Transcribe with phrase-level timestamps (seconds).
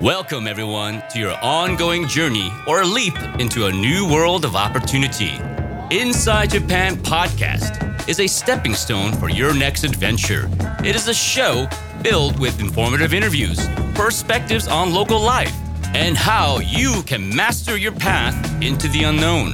[0.00, 5.32] Welcome, everyone, to your ongoing journey or leap into a new world of opportunity.
[5.90, 10.48] Inside Japan Podcast is a stepping stone for your next adventure.
[10.82, 11.68] It is a show
[12.02, 15.54] filled with informative interviews, perspectives on local life,
[15.94, 19.52] and how you can master your path into the unknown.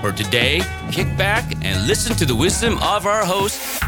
[0.00, 3.81] For today, kick back and listen to the wisdom of our host,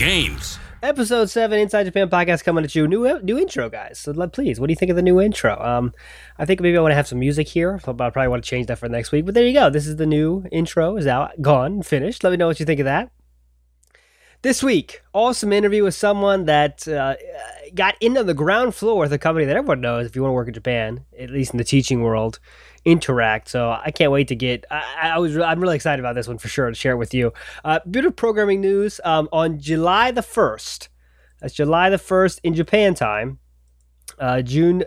[0.00, 0.58] James.
[0.82, 2.88] Episode seven, Inside Japan podcast coming at you.
[2.88, 3.98] New new intro, guys.
[3.98, 5.62] So please, what do you think of the new intro?
[5.62, 5.92] Um,
[6.38, 8.48] I think maybe I want to have some music here, so I probably want to
[8.48, 9.26] change that for next week.
[9.26, 9.68] But there you go.
[9.68, 10.96] This is the new intro.
[10.96, 12.24] Is out, gone, finished.
[12.24, 13.10] Let me know what you think of that.
[14.40, 17.16] This week, awesome interview with someone that uh,
[17.74, 20.30] got in on the ground floor with a company that everyone knows if you want
[20.30, 22.40] to work in Japan, at least in the teaching world,
[22.86, 23.48] Interac.
[23.48, 24.64] So I can't wait to get.
[24.70, 27.14] I, I was I'm really excited about this one for sure to share it with
[27.14, 27.32] you.
[27.64, 30.88] Uh, bit of programming news um, on July the first.
[31.40, 33.38] That's July the first in Japan time.
[34.18, 34.84] Uh, June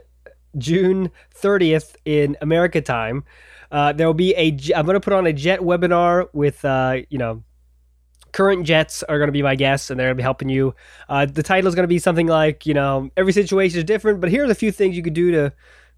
[0.58, 3.24] June 30th in America time.
[3.72, 4.50] Uh, there will be a.
[4.76, 7.44] I'm going to put on a Jet webinar with uh, you know
[8.32, 10.76] current Jets are going to be my guests, and they're going to be helping you.
[11.10, 14.22] Uh, the title is going to be something like you know every situation is different,
[14.22, 15.54] but here's a few things you could do to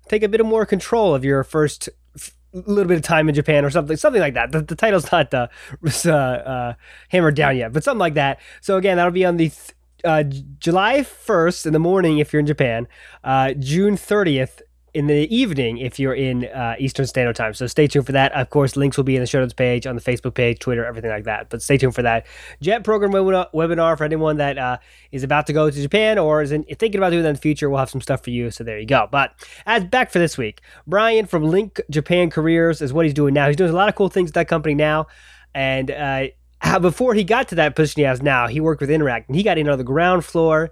[0.10, 3.36] take a bit of more control of your first f- little bit of time in
[3.36, 4.52] Japan or something, something like that.
[4.52, 5.48] The, the title's not uh,
[6.06, 6.74] uh, uh,
[7.10, 8.40] hammered down yet, but something like that.
[8.62, 9.50] So again, that'll be on the.
[9.50, 9.72] Th-
[10.04, 10.24] uh,
[10.60, 12.88] July 1st in the morning if you're in Japan,
[13.24, 14.62] uh, June 30th
[14.96, 17.54] in the evening if you're in uh, Eastern Standard Time.
[17.54, 18.32] So stay tuned for that.
[18.32, 20.86] Of course, links will be in the show notes page on the Facebook page, Twitter,
[20.86, 21.50] everything like that.
[21.50, 22.26] But stay tuned for that
[22.62, 24.78] Jet program webinar, for anyone that uh,
[25.12, 27.42] is about to go to Japan or is in, thinking about doing that in the
[27.42, 27.70] future.
[27.70, 28.50] We'll have some stuff for you.
[28.52, 29.10] So there you go.
[29.12, 29.34] But
[29.66, 33.48] as back for this week, Brian from Link Japan Careers is what he's doing now.
[33.48, 35.08] He's doing a lot of cool things at that company now,
[35.54, 35.92] and.
[35.92, 36.28] Uh,
[36.82, 39.44] before he got to that position he has now, he worked with Interac and he
[39.44, 40.72] got in on the ground floor,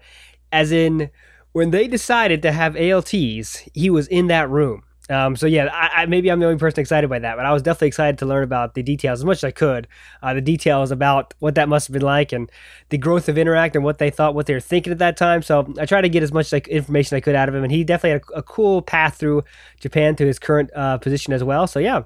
[0.52, 1.12] as in
[1.54, 4.84] when they decided to have ALTs, he was in that room.
[5.10, 7.52] Um, so yeah, I, I, maybe I'm the only person excited by that, but I
[7.52, 9.88] was definitely excited to learn about the details as much as I could.
[10.22, 12.50] Uh, the details about what that must have been like and
[12.88, 15.42] the growth of Interac and what they thought, what they were thinking at that time.
[15.42, 17.72] So I tried to get as much like information I could out of him, and
[17.72, 19.44] he definitely had a, a cool path through
[19.80, 21.68] Japan to his current uh, position as well.
[21.68, 22.04] So yeah,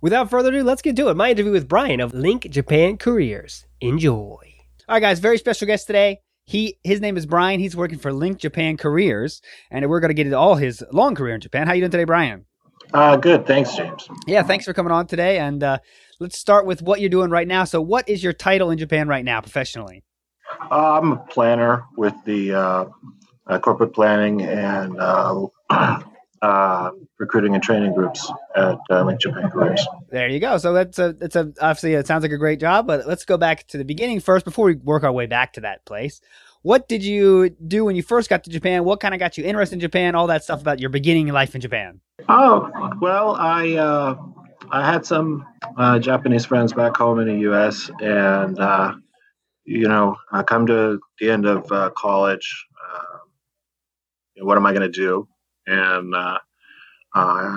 [0.00, 1.16] without further ado, let's get to it.
[1.16, 3.64] My interview with Brian of Link Japan Careers.
[3.80, 4.38] Enjoy.
[4.88, 6.20] All right, guys, very special guest today.
[6.50, 7.60] He his name is Brian.
[7.60, 9.40] He's working for Link Japan Careers,
[9.70, 11.68] and we're going to get into all his long career in Japan.
[11.68, 12.44] How you doing today, Brian?
[12.92, 13.46] Uh, good.
[13.46, 14.08] Thanks, James.
[14.26, 15.38] Yeah, thanks for coming on today.
[15.38, 15.78] And uh,
[16.18, 17.62] let's start with what you're doing right now.
[17.62, 20.02] So, what is your title in Japan right now, professionally?
[20.72, 22.84] Uh, I'm a planner with the uh,
[23.46, 24.96] uh, corporate planning and
[26.42, 29.86] uh, recruiting and training groups at uh, Link Japan Careers.
[30.10, 30.58] There you go.
[30.58, 33.36] So that's a it's a obviously it sounds like a great job, but let's go
[33.36, 36.20] back to the beginning first before we work our way back to that place.
[36.62, 38.84] What did you do when you first got to Japan?
[38.84, 40.14] What kind of got you interested in Japan?
[40.14, 42.00] All that stuff about your beginning life in Japan.
[42.28, 42.70] Oh
[43.00, 44.16] well, I uh,
[44.70, 45.46] I had some
[45.76, 47.90] uh, Japanese friends back home in the U.S.
[48.00, 48.94] and uh,
[49.64, 52.66] you know I come to the end of uh, college.
[52.92, 55.28] Uh, what am I going to do?
[55.70, 56.38] And uh,
[57.14, 57.56] uh,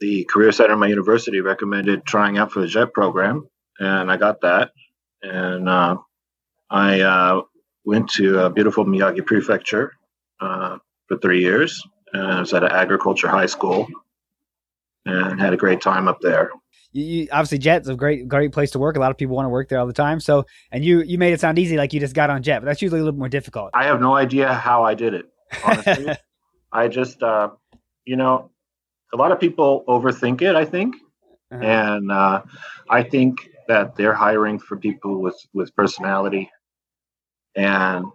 [0.00, 4.16] the career center at my university recommended trying out for the JET program, and I
[4.16, 4.70] got that.
[5.22, 5.96] And uh,
[6.70, 7.42] I uh,
[7.84, 9.92] went to a beautiful Miyagi Prefecture
[10.40, 10.78] uh,
[11.08, 11.82] for three years,
[12.12, 13.88] and I was at an agriculture high school,
[15.04, 16.50] and had a great time up there.
[16.92, 18.96] You, you, obviously Jet's a great great place to work.
[18.96, 20.20] A lot of people want to work there all the time.
[20.20, 22.66] So, and you you made it sound easy, like you just got on Jet, but
[22.66, 23.70] that's usually a little more difficult.
[23.74, 25.26] I have no idea how I did it.
[25.64, 26.14] Honestly,
[26.74, 27.50] I just uh,
[28.04, 28.50] you know,
[29.12, 30.54] a lot of people overthink it.
[30.56, 30.96] I think,
[31.52, 31.64] Uh-huh.
[31.64, 32.42] and uh,
[32.90, 36.50] I think that they're hiring for people with with personality.
[37.56, 38.06] And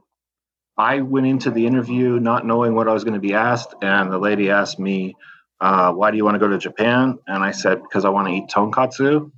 [0.78, 4.12] I went into the interview not knowing what I was going to be asked, and
[4.12, 5.16] the lady asked me,
[5.62, 8.28] uh, "Why do you want to go to Japan?" And I said, "Because I want
[8.28, 9.32] to eat tonkatsu."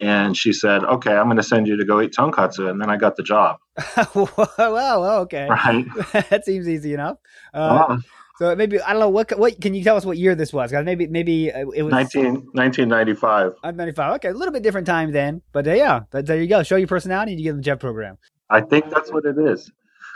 [0.00, 2.90] And she said, "Okay, I'm going to send you to go eat tonkatsu," and then
[2.90, 3.56] I got the job.
[4.14, 5.86] wow, okay, Right?
[6.30, 7.18] that seems easy enough.
[7.52, 7.98] Uh, Uh,
[8.38, 10.72] so maybe I don't know what what can you tell us what year this was?
[10.72, 13.52] 'Cause maybe maybe uh, it was 19, 1995.
[13.62, 14.14] I'm 95.
[14.16, 16.62] Okay, a little bit different time then, but uh, yeah, th- there you go.
[16.62, 18.18] Show your personality, and you get in the Jet program.
[18.50, 19.70] I think that's what it is.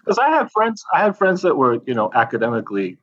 [0.04, 2.98] Because I had friends, I had friends that were, you know, academically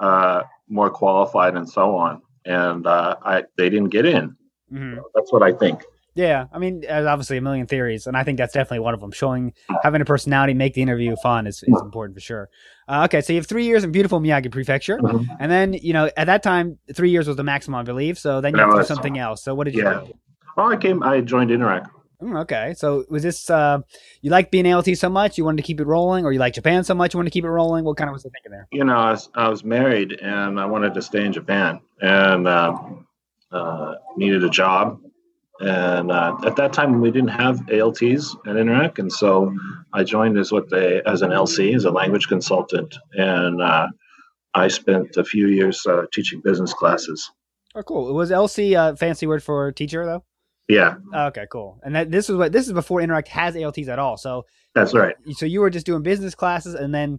[0.00, 4.36] uh, more qualified and so on, and uh, I they didn't get in.
[4.70, 5.84] hmm That's what I think.
[6.14, 9.00] Yeah, I mean, there's obviously a million theories, and I think that's definitely one of
[9.00, 9.12] them.
[9.12, 9.52] Showing
[9.82, 12.48] having a personality, make the interview fun is, is important for sure.
[12.88, 15.26] Uh, okay, so you have three years in beautiful Miyagi Prefecture, Mhm.
[15.38, 18.18] and then you know at that time three years was the maximum, I believe.
[18.18, 19.42] So then you have to do something else.
[19.44, 20.00] So what did you Yeah.
[20.00, 20.12] do?
[20.56, 21.88] Well, I came, I joined Interac.
[22.20, 23.78] Mm, okay, so was this uh,
[24.20, 26.52] you like being ALT so much you wanted to keep it rolling, or you like
[26.54, 27.84] Japan so much you wanted to keep it rolling?
[27.84, 28.66] What kind of was the thinking there?
[28.72, 32.46] You know, I was, I was married and I wanted to stay in Japan and
[32.48, 32.76] uh,
[33.52, 35.00] uh, needed a job.
[35.60, 39.54] And uh, at that time, we didn't have ALTs at Interac, and so
[39.92, 43.88] I joined as what they as an LC, as a language consultant, and uh,
[44.54, 47.30] I spent a few years uh, teaching business classes.
[47.74, 48.12] Oh, cool.
[48.14, 50.24] Was LC a fancy word for teacher though?
[50.68, 51.80] Yeah, Oh, okay, cool.
[51.82, 54.16] And that this is what this is before Interac has ALTs at all.
[54.16, 55.16] So that's right.
[55.32, 57.18] so you were just doing business classes, and then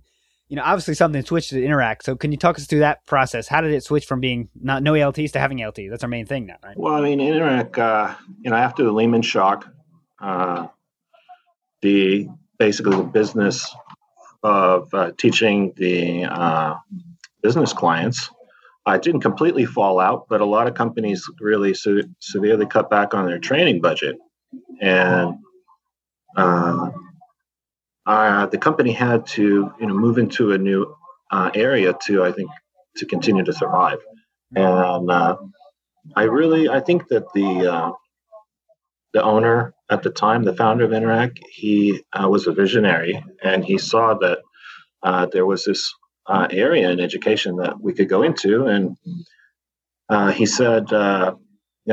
[0.52, 2.04] you know obviously something switched to Interac.
[2.04, 3.48] So can you talk us through that process?
[3.48, 5.90] How did it switch from being not no ALTs to having ALTs?
[5.90, 6.78] That's our main thing now, right?
[6.78, 9.66] Well, I mean, Interac, uh, you know, after the Lehman shock,
[10.20, 10.68] uh,
[11.82, 12.28] the
[12.60, 13.74] basically the business
[14.44, 16.76] of uh, teaching the uh,
[17.42, 18.30] business clients,
[18.86, 22.90] uh, it didn't completely fall out, but a lot of companies really se- severely cut
[22.90, 24.18] back on their training budget,
[24.82, 25.34] and
[26.36, 26.90] uh,
[28.06, 30.96] uh, the company had to, you know, move into a new
[31.32, 32.50] uh, area to, I think,
[32.98, 34.00] to continue to survive,
[34.56, 35.38] and uh,
[36.16, 37.92] I really, I think that the uh,
[39.14, 43.64] the owner at the time, the founder of Interac, he uh, was a visionary, and
[43.64, 44.40] he saw that
[45.04, 45.94] uh, there was this
[46.30, 48.98] area in education that we could go into, and
[50.36, 51.38] he said, "You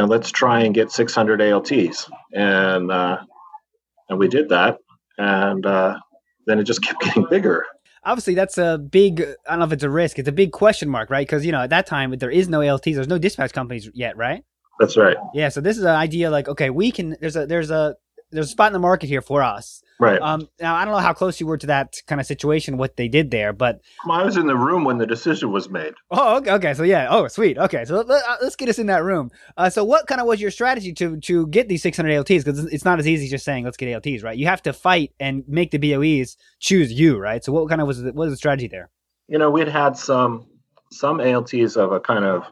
[0.01, 4.79] know, let's try and get 600 ALTs," and and we did that,
[5.19, 5.99] and uh,
[6.47, 7.65] then it just kept getting bigger.
[8.05, 9.21] Obviously, that's a big.
[9.21, 10.19] I don't know if it's a risk.
[10.19, 11.27] It's a big question mark, right?
[11.27, 12.95] Because you know at that time there is no ALTs.
[12.95, 14.45] There's no dispatch companies yet, right?
[14.79, 15.49] That's right, Yeah.
[15.49, 17.17] So this is an idea like okay, we can.
[17.21, 17.97] There's a there's a
[18.31, 19.83] there's a spot in the market here for us.
[19.99, 20.21] right.
[20.21, 22.97] Um, now I don't know how close you were to that kind of situation, what
[22.97, 25.95] they did there, but I was in the room when the decision was made.
[26.11, 29.03] oh, okay, okay so yeah, oh, sweet, okay, so let, us get us in that
[29.03, 29.31] room.
[29.57, 32.45] Uh, so what kind of was your strategy to to get these 600 ALTs?
[32.45, 34.37] Because it's not as easy as just saying let's get ALTs, right?
[34.37, 37.45] You have to fight and make the BOEs choose you, right?
[37.45, 38.91] So what kind of was the, what was the strategy there?
[39.29, 40.47] you know, we'd had some
[40.91, 42.45] some ALTs of a kind of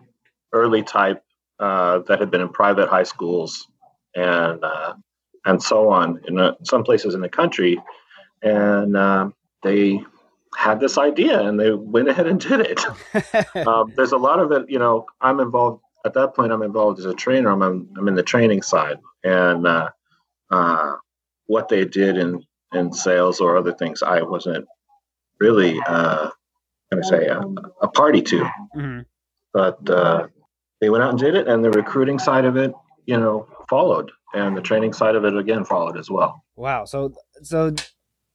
[0.52, 1.22] early type
[1.58, 3.67] uh, that had been in private high schools
[4.14, 4.94] and uh,
[5.46, 7.81] and so on in uh, some places in the country,
[8.43, 10.02] and um, they
[10.56, 13.66] had this idea and they went ahead and did it.
[13.66, 14.69] um, there's a lot of it.
[14.69, 16.52] You know, I'm involved at that point.
[16.52, 17.50] I'm involved as a trainer.
[17.50, 19.90] I'm I'm, in the training side, and uh,
[20.50, 20.93] uh,
[21.46, 22.44] what they did in
[22.75, 24.66] in sales or other things, I wasn't
[25.40, 25.81] really.
[25.87, 26.31] Uh,
[26.93, 27.40] going to say a,
[27.82, 29.00] a party to, hmm
[29.56, 30.26] but uh,
[30.82, 32.75] they went out and did it, and the recruiting side of it,
[33.06, 36.30] you know, followed, and the training side of it again followed as well.
[36.56, 36.84] Wow.
[36.92, 36.98] So
[37.42, 37.58] so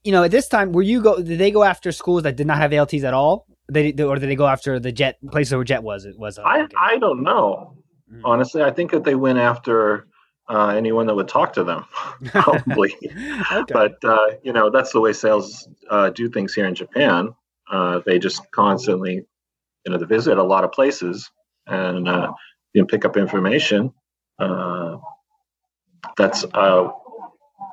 [0.03, 2.48] you know at this time were you go did they go after schools that did
[2.48, 3.45] not have ALTs at all?
[3.71, 6.06] They or did they go after the jet places where jet was?
[6.06, 6.38] It was.
[6.38, 6.68] uh, I.
[6.92, 7.48] I don't know,
[8.12, 8.21] Mhm.
[8.25, 8.62] honestly.
[8.69, 10.07] I think that they went after
[10.50, 11.86] uh, anyone that would talk to them,
[12.25, 12.94] probably.
[13.59, 13.74] okay.
[13.80, 17.30] but uh, you know, that's the way sales uh, do things here in Japan.
[17.71, 19.15] Uh, they just constantly,
[19.86, 21.31] you know, they visit a lot of places
[21.68, 22.30] and uh,
[22.74, 23.94] you can pick up information.
[24.39, 24.98] Uh,
[26.18, 26.89] that's uh,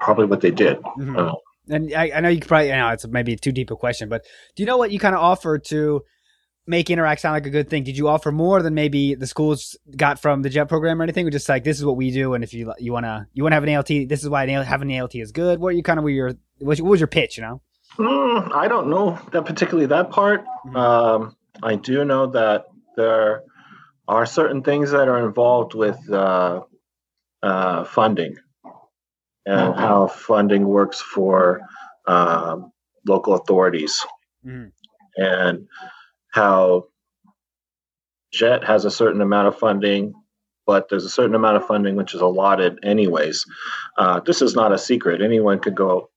[0.00, 0.78] probably what they did.
[0.98, 1.16] Mhm.
[1.16, 1.34] Uh,
[1.70, 4.08] And I, I know you could probably, you know, it's maybe too deep a question,
[4.08, 4.24] but
[4.56, 6.02] do you know what you kind of offer to
[6.66, 7.84] make Interac sound like a good thing?
[7.84, 11.26] Did you offer more than maybe the schools got from the JET program or anything?
[11.26, 12.34] Or just like, this is what we do.
[12.34, 14.46] And if you, you want to, you want to have an ALT, this is why
[14.46, 15.58] having an ALT is good.
[15.60, 17.60] What are you kind of, were your, what was your pitch, you know?
[17.98, 20.44] Mm, I don't know that particularly that part.
[20.66, 20.76] Mhm.
[20.76, 22.66] Um, I do know that
[22.96, 23.42] there
[24.06, 26.62] are certain things that are involved with uh,
[27.42, 28.36] uh, funding
[29.46, 31.60] and how funding works for
[32.06, 32.72] um,
[33.06, 34.04] local authorities
[34.44, 34.72] Mhm.
[35.16, 35.66] and
[36.32, 36.88] how
[38.32, 40.12] JET has a certain amount of funding,
[40.66, 43.44] but there's a certain amount of funding which is allotted anyways.
[43.96, 45.22] Uh, this is not a secret.
[45.22, 46.10] Anyone could go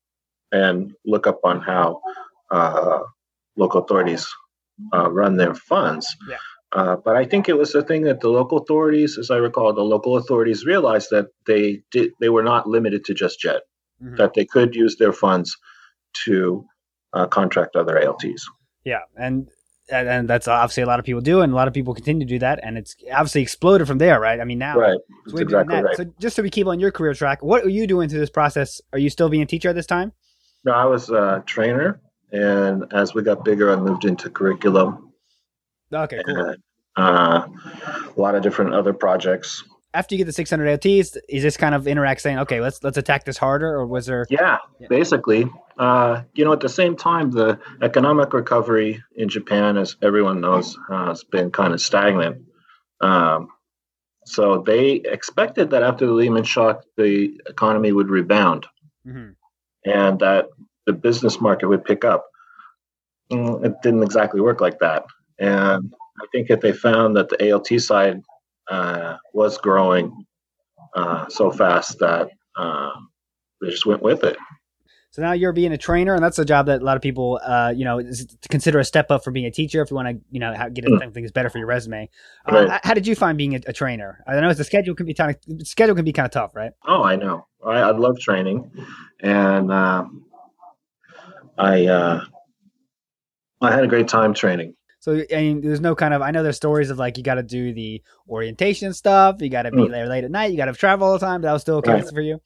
[0.52, 2.02] and look up on how
[2.50, 3.00] uh,
[3.56, 4.28] local authorities
[4.94, 6.06] uh, run their funds.
[6.28, 6.38] Yeah.
[6.74, 9.74] Uh, but I think it was the thing that the local authorities, as I recall,
[9.74, 13.62] the local authorities realized that they did they were not limited to just JET,
[14.02, 14.18] Mhm.
[14.18, 15.58] that they could use their funds
[16.26, 16.66] to
[17.14, 18.50] uh, contract other ALTs.
[18.86, 19.50] Yeah, and,
[19.92, 22.26] and and that's obviously a lot of people do, and a lot of people continue
[22.26, 24.40] to do that, and it's obviously exploded from there, right?
[24.40, 24.98] I mean, now Right.
[25.28, 25.98] exactly right.
[25.98, 28.30] So just so we keep on your career track, what are you doing through this
[28.30, 28.80] process?
[28.94, 30.14] Are you still being a teacher at this time?
[30.64, 32.00] No, I was a trainer,
[32.32, 35.11] and as we got bigger, I moved into curriculum
[35.94, 36.56] Okay, cool.
[36.98, 37.48] uh,
[38.16, 39.64] a lot of different other projects.
[39.94, 42.98] After you get the 600 LTs, is this kind of interac saying, okay, let's let's
[42.98, 44.26] attack this harder, or was there?
[44.30, 44.88] Yeah, Yeah.
[44.90, 45.50] basically.
[45.78, 50.78] Uh, you know, at the same time, the economic recovery in Japan, as everyone knows,
[50.90, 52.44] uh, has been kind of stagnant.
[53.02, 53.50] Um,
[54.26, 58.68] so they expected that after the Lehman shock, the economy would rebound
[59.06, 59.32] mm-hmm.
[59.86, 60.50] and that
[60.86, 62.28] the business market would pick up.
[63.32, 65.06] Mm, It didn't exactly work like that.
[65.42, 68.22] And I think that they found that the ALT side
[68.70, 70.26] uh, was growing
[70.96, 72.92] uh, so fast that uh,
[73.60, 74.38] they just went with it.
[75.10, 77.38] So now you're being a trainer, and that's a job that a lot of people,
[77.44, 78.02] uh, you know,
[78.50, 79.82] consider a step up for being a teacher.
[79.82, 81.00] If you want to, you know, get Mm.
[81.00, 82.10] something that's better for your resume.
[82.46, 82.80] Uh, Right.
[82.84, 84.24] How did you find being a, a trainer?
[84.26, 86.72] I know the schedule can be kind of schedule can be kind of tough, right?
[86.88, 87.46] Oh, I know.
[87.66, 88.72] I, I love training,
[89.20, 90.06] and uh,
[91.58, 92.22] I uh,
[93.60, 94.76] I had a great time training.
[95.02, 96.22] So I mean, there's no kind of.
[96.22, 99.38] I know there's stories of like you got to do the orientation stuff.
[99.42, 99.92] You got to be Mm.
[99.92, 100.52] there late at night.
[100.52, 101.42] You got to travel all the time.
[101.42, 102.06] That was still okay Right.
[102.14, 102.40] for you.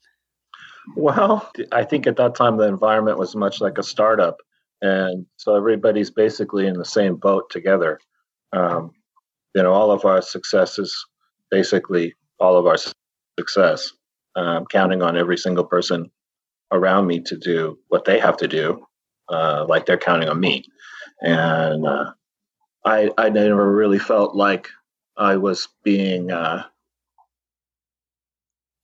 [0.96, 4.38] Well, I think at that time the environment was much like a startup,
[4.82, 7.98] and so everybody's basically in the same boat together.
[8.52, 8.92] Um,
[9.54, 10.94] you know, all of our success is
[11.50, 12.76] basically all of our
[13.38, 13.92] success,
[14.36, 16.10] um, counting on every single person
[16.72, 18.86] around me to do what they have to do,
[19.28, 20.64] uh, like they're counting on me.
[21.20, 22.12] And uh,
[22.86, 24.68] I, I never really felt like
[25.16, 26.64] I was being, uh,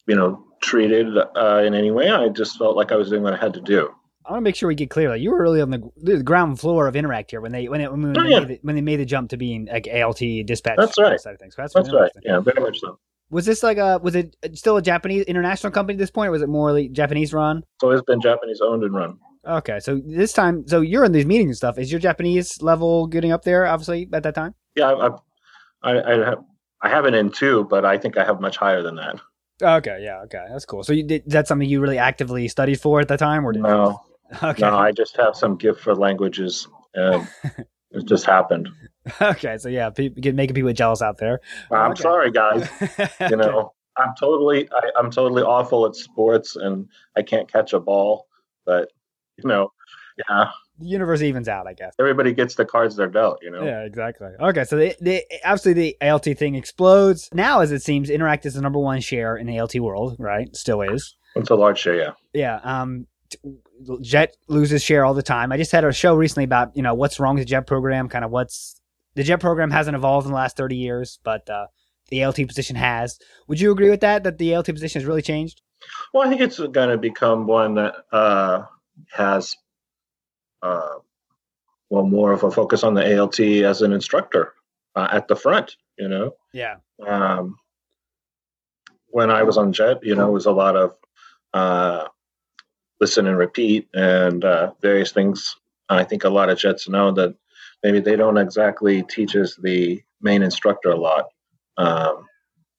[0.07, 2.11] you know, treated uh, in any way.
[2.11, 3.91] I just felt like I was doing what I had to do.
[4.27, 5.09] I want to make sure we get clear.
[5.09, 7.81] Like you were really on the, the ground floor of Interac here when they when
[7.81, 8.39] it, when, Oh, they yeah.
[8.41, 10.79] made the, when they made the jump to being like ALT dispatch.
[10.79, 11.19] That's right.
[11.21, 11.57] Side of things.
[11.57, 12.11] So that's That's right.
[12.23, 12.99] Yeah, very much so.
[13.31, 16.33] Was this like a was it still a Japanese international company at this point, or
[16.33, 17.59] was it more like Japanese run?
[17.59, 19.19] It's always been Japanese owned and run.
[19.47, 21.79] Okay, so this time, so you're in these meetings and stuff.
[21.79, 23.67] Is your Japanese level getting up there?
[23.67, 24.55] Obviously, at that time.
[24.77, 25.09] Yeah, I,
[25.83, 26.39] I, I, I have
[26.83, 29.17] I have an N two, but I think I have much higher than that.
[29.61, 30.83] Okay, yeah, okay, that's cool.
[30.85, 33.53] So you did is that something you really actively studied for at the time, or
[33.53, 34.01] No,
[34.43, 37.27] okay, no, I just have some gift for languages, and
[37.91, 38.69] it just happened.
[39.21, 41.41] okay, so yeah, making people jealous out there.
[41.73, 42.03] I'm Okay.
[42.03, 42.69] sorry, guys.
[43.29, 47.81] You know, I'm totally I, I'm totally awful at sports, and I can't catch a
[47.81, 48.27] ball.
[48.65, 48.93] But
[49.39, 49.73] you know,
[50.29, 51.95] yeah, the universe evens out, I guess.
[51.99, 53.39] everybody gets the cards they're dealt.
[53.43, 53.65] You know.
[53.65, 54.29] Yeah, exactly.
[54.41, 58.11] Okay, so the, the obviously the ALT thing explodes now, as it seems.
[58.11, 60.55] Interac is the number one share in the ALT world, right?
[60.55, 61.17] Still is.
[61.35, 62.13] It's a large share, yeah.
[62.35, 62.61] Yeah.
[62.63, 63.07] Um,
[64.03, 65.53] Jet loses share all the time.
[65.53, 68.09] I just had a show recently about you know what's wrong with the Jet program,
[68.09, 68.81] kind of what's
[69.15, 71.67] the Jet program hasn't evolved in the last thirty years, but uh,
[72.09, 73.19] the ALT position has.
[73.49, 74.25] Would you agree with that?
[74.25, 75.63] That the ALT position has really changed?
[76.13, 78.65] Well, I think it's going to become one that uh,
[79.11, 79.57] has,
[80.63, 80.97] uh,
[81.91, 84.55] well, more of a focus on the ALT as an instructor
[84.95, 85.77] uh, at the front.
[85.99, 86.77] You know, Yeah.
[87.07, 87.57] um,
[89.09, 90.97] when I was on Jet, you know, it was a lot of
[91.53, 92.09] uh,
[93.01, 95.55] listen and repeat and uh, various things.
[95.89, 97.35] I think a lot of Jets know that
[97.83, 101.27] maybe they don't exactly teach as the main instructor a lot.
[101.77, 102.27] Um,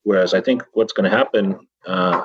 [0.03, 2.23] whereas I think what's going to happen uh,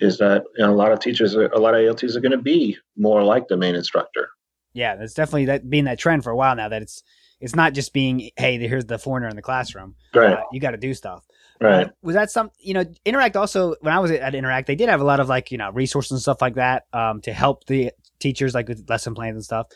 [0.00, 2.38] is that you know, a lot of teachers, a lot of ALTs are going to
[2.38, 4.28] be more like the main instructor.
[4.72, 6.68] Yeah, there's definitely that being that trend for a while now.
[6.68, 7.02] That it's
[7.40, 9.94] it's not just being hey, here's the foreigner in the classroom.
[10.14, 11.24] Right, Uh, you got to do stuff.
[11.60, 11.86] right.
[11.86, 14.88] Uh, was that some, you know, Interac also, when I was at Interac, they did
[14.88, 17.66] have a lot of like, you know, resources and stuff like that um, to help
[17.66, 19.66] the teachers, like with lesson plans and stuff.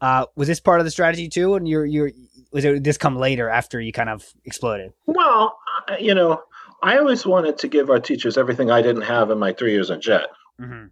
[0.00, 1.54] Uh, was this part of the strategy too?
[1.54, 2.10] And you're, you're,
[2.52, 4.92] was it this come later after you kind of exploded?
[5.06, 5.56] Well,
[5.98, 6.42] you know,
[6.82, 9.90] I always wanted to give our teachers everything I didn't have in my three years
[9.90, 10.26] at Jet.
[10.60, 10.86] Mm-hmm.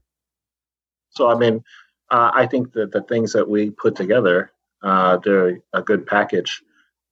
[1.11, 1.63] So, I mean,
[2.11, 4.51] uh, I think that the things that we put together,
[4.83, 6.63] uh, they're a good package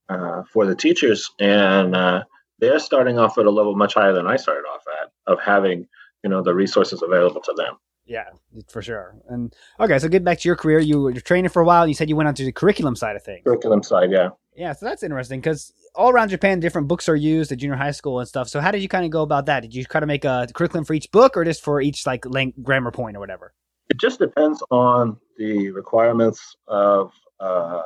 [0.09, 2.25] uh, for the teachers, and uh,
[2.59, 5.87] they're starting off at a level much higher than I started off at, of having
[6.23, 7.77] you know the resources available to them.
[8.05, 8.31] Yeah,
[8.69, 9.15] for sure.
[9.29, 10.81] And okay, so get back to your career.
[10.81, 11.83] You were training for a while.
[11.83, 13.43] And you said you went on to the curriculum side of things.
[13.45, 14.31] Curriculum side, yeah.
[14.55, 17.91] Yeah, so that's interesting because all around Japan, different books are used at junior high
[17.91, 18.49] school and stuff.
[18.49, 19.61] So how did you kind of go about that?
[19.61, 22.27] Did you kind of make a curriculum for each book, or just for each like
[22.27, 23.55] lang- grammar point or whatever?
[23.89, 27.83] It just depends on the requirements of uh,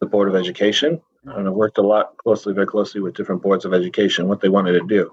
[0.00, 1.00] the Board of Education.
[1.24, 4.48] And I worked a lot closely, very closely with different boards of education, what they
[4.48, 5.10] wanted to do.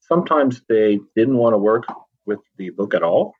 [0.00, 1.84] Sometimes they didn't want to work
[2.26, 3.34] with the book at all,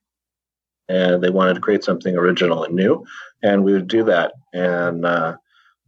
[0.89, 3.05] and they wanted to create something original and new,
[3.43, 4.33] and we would do that.
[4.53, 5.37] And uh,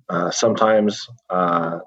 [0.08, 1.78] uh, sometimes uh,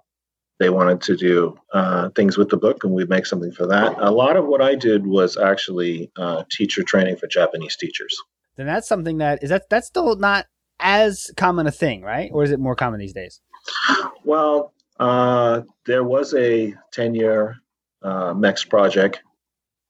[0.60, 3.96] they wanted to do uh, things with the book, and we'd make something for that.
[4.00, 8.16] A lot of what I did was actually uh, teacher training for Japanese teachers.
[8.56, 10.46] Then that's something that is that that's still not
[10.80, 12.30] as common a thing, right?
[12.34, 13.42] Or is it more common these days?
[14.24, 17.58] Well, uh, there was a 10 year
[18.02, 19.22] uh, MEXT project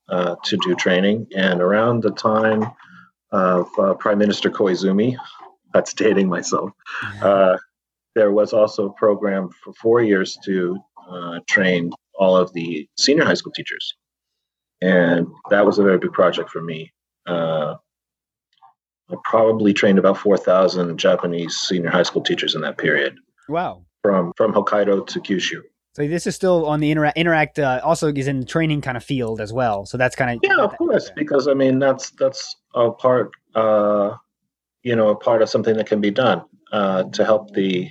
[0.08, 2.64] uh, to do training, and around the time
[3.32, 5.16] of uh, Prime Minister Koizumi,
[5.74, 6.70] that's dating myself,
[7.22, 7.56] uh,
[8.16, 13.24] there was also a program for four years to uh, train all of the senior
[13.24, 13.94] high school teachers,
[14.80, 16.92] and that was a very big project for me.
[17.26, 17.76] Uh,
[19.10, 23.16] I probably trained about four thousand Japanese senior high school teachers in that period.
[23.48, 23.84] Wow.
[24.02, 25.60] From from Hokkaido to Kyushu.
[25.94, 27.14] So this is still on the interac.
[27.16, 29.86] Interac uh, also is in the training kind of field as well.
[29.86, 34.16] So that's kind of yeah, of course, because I mean that's that's a part, uh,
[34.82, 36.42] you know, a part of something that can be done
[36.72, 37.90] uh, to help the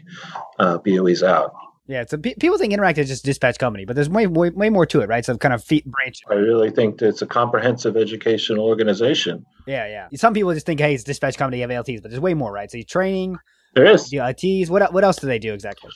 [0.60, 1.54] uh, BOEs out.
[1.88, 4.72] Yeah, so p- people think Interac is just dispatch company, but there's way, way way
[4.72, 5.24] more to it, right?
[5.24, 6.22] So kind of feet branch.
[6.30, 9.46] I really think that it's a comprehensive educational organization.
[9.68, 10.08] Yeah, yeah.
[10.16, 12.52] Some people just think, hey, it's dispatch company, you have ALTs, but there's way more,
[12.52, 12.72] right?
[12.72, 13.38] So you training,
[13.76, 14.10] there is.
[14.10, 14.70] Do ITs.
[14.70, 15.92] What what else do they do exactly?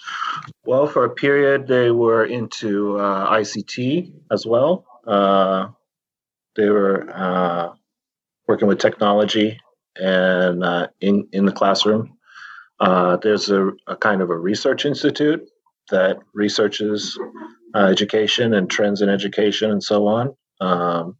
[0.66, 4.86] Well, for a period, they were into uh, ICT as well.
[5.08, 5.70] Uh,
[6.56, 7.70] they were uh,
[8.48, 9.60] working with technology
[9.96, 12.18] and uh, in in the classroom.
[12.80, 15.42] Uh, there's a, a, kind of a research institute
[15.92, 17.18] that researches
[17.76, 20.36] uh, education and trends in education and so on.
[20.62, 21.18] Um,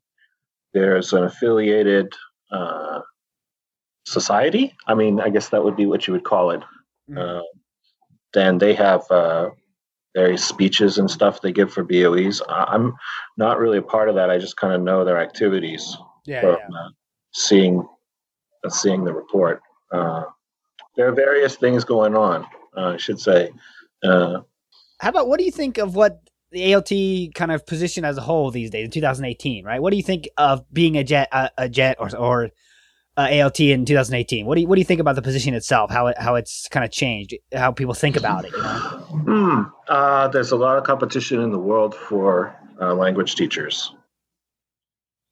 [0.74, 2.14] there's an affiliated
[4.10, 4.76] society.
[4.88, 6.62] I mean, I guess that would be what you would call it.
[7.10, 7.18] Mm-hmm.
[7.18, 7.42] Uh,
[8.34, 9.50] then they have uh,
[10.16, 12.42] various speeches and stuff they give for BOEs.
[12.50, 12.94] I'm
[13.38, 14.30] not really a part of that.
[14.30, 16.78] I just kind of know their activities yeah, from yeah.
[16.78, 16.90] Uh,
[17.34, 17.88] seeing
[18.66, 19.62] uh, seeing the report.
[19.92, 20.24] Uh,
[21.00, 22.46] there are various things going on.
[22.76, 23.52] Uh, I should say.
[24.04, 24.44] How
[25.02, 26.20] about what do you think of what
[26.52, 26.90] the ALT
[27.34, 29.64] kind of position as a whole these days in 2018?
[29.64, 29.82] Right?
[29.82, 32.50] What do you think of being a jet, a, a jet, or or
[33.18, 34.46] uh, ALT in 2018.
[34.46, 35.92] What do you what do you think about the position itself?
[35.92, 37.36] How it how it's kind of changed?
[37.54, 38.52] How people think about it?
[38.54, 39.06] You know?
[39.12, 43.94] mm, uh, there's a lot of competition in the world for uh, language teachers,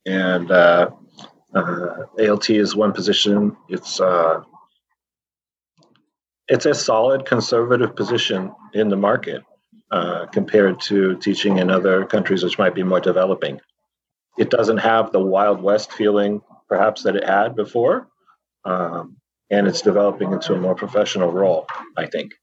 [0.05, 0.89] and uh,
[1.55, 3.55] uh, ALT is one position.
[3.69, 4.41] It's uh,
[6.47, 9.43] it's a solid conservative position in the market
[10.31, 13.59] compared to teaching in other countries which might be more developing.
[14.37, 18.07] It doesn't have the Wild West feeling perhaps that it had before,
[18.65, 19.17] um,
[19.49, 21.65] and it's developing into a more professional role.
[21.95, 22.33] I think.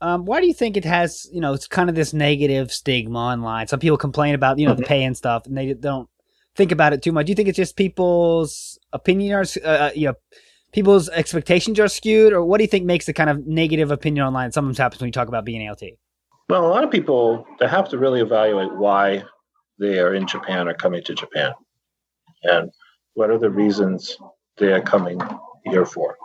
[0.00, 3.18] Um, why do you think it has, you know, it's kind of this negative stigma
[3.18, 3.66] online?
[3.66, 4.82] Some people complain about, you know, mm-hmm.
[4.82, 6.08] the pay and stuff, and they don't
[6.54, 7.26] think about it too much.
[7.26, 10.14] Do you think it's just people's opinion or, uh, uh, you know,
[10.72, 14.26] people's expectations are skewed, or what do you think makes the kind of negative opinion
[14.26, 15.82] online sometimes happens when you talk about being ALT?
[16.48, 19.24] Well, a lot of people they have to really evaluate why
[19.78, 21.52] they are in Japan or coming to Japan,
[22.42, 22.70] and
[23.14, 24.16] what are the reasons
[24.56, 25.20] they are coming
[25.64, 26.16] here for?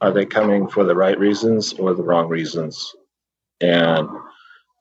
[0.00, 2.94] Are they coming for the right reasons or the wrong reasons?
[3.60, 4.08] And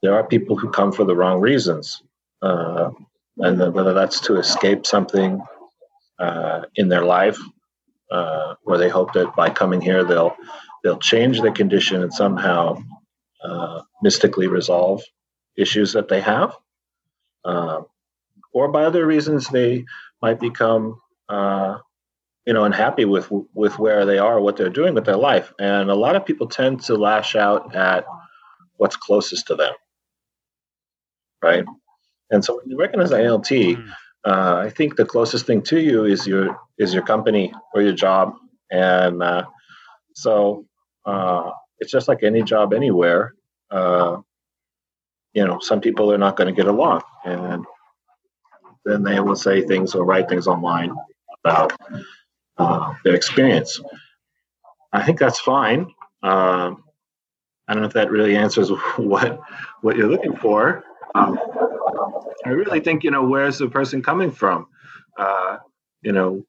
[0.01, 2.01] there are people who come for the wrong reasons,
[2.41, 2.89] uh,
[3.37, 5.41] and whether that's to escape something
[6.19, 7.37] uh, in their life,
[8.11, 10.35] uh, or they hope that by coming here they'll
[10.83, 12.81] they'll change the condition and somehow
[13.43, 15.01] uh, mystically resolve
[15.57, 16.55] issues that they have,
[17.45, 17.81] uh,
[18.53, 19.85] or by other reasons they
[20.21, 21.77] might become uh,
[22.49, 25.91] you know, unhappy with with where they are, what they're doing with their life, and
[25.91, 28.05] a lot of people tend to lash out at
[28.77, 29.73] what's closest to them,
[31.43, 31.63] right?
[32.31, 33.89] And so when you recognize the ALT, mm-hmm.
[34.25, 37.93] Uh, I think the closest thing to you is your is your company or your
[37.93, 38.34] job,
[38.71, 39.43] and uh,
[40.13, 40.65] so
[41.05, 43.34] uh, it's just like any job anywhere.
[43.71, 44.17] Uh,
[45.34, 47.65] you know, some people are not going to get along, and
[48.86, 50.93] then they will say things or write things online
[51.43, 51.73] about
[52.58, 53.79] uh, their experience.
[54.91, 55.88] I think that's fine.
[56.21, 56.73] Uh,
[57.67, 59.39] I don't know if that really answers what
[59.82, 60.84] what you're looking for.
[61.15, 61.39] Um,
[62.45, 64.67] I really think you know where's the person coming from?
[65.17, 65.58] Uh,
[66.02, 66.45] you know,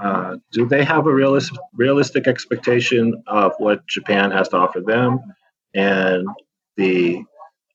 [0.00, 5.20] uh, do they have a realist, realistic expectation of what Japan has to offer them
[5.74, 6.26] and
[6.76, 7.22] the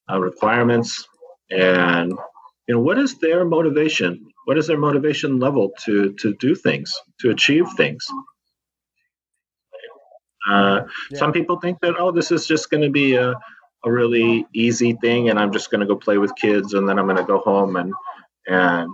[0.09, 1.07] uh, requirements
[1.51, 2.11] and
[2.67, 6.93] you know what is their motivation what is their motivation level to to do things
[7.19, 8.05] to achieve things
[10.49, 11.19] uh, yeah.
[11.19, 13.33] some people think that oh this is just going to be a,
[13.85, 16.97] a really easy thing and i'm just going to go play with kids and then
[16.97, 17.93] i'm going to go home and
[18.47, 18.91] and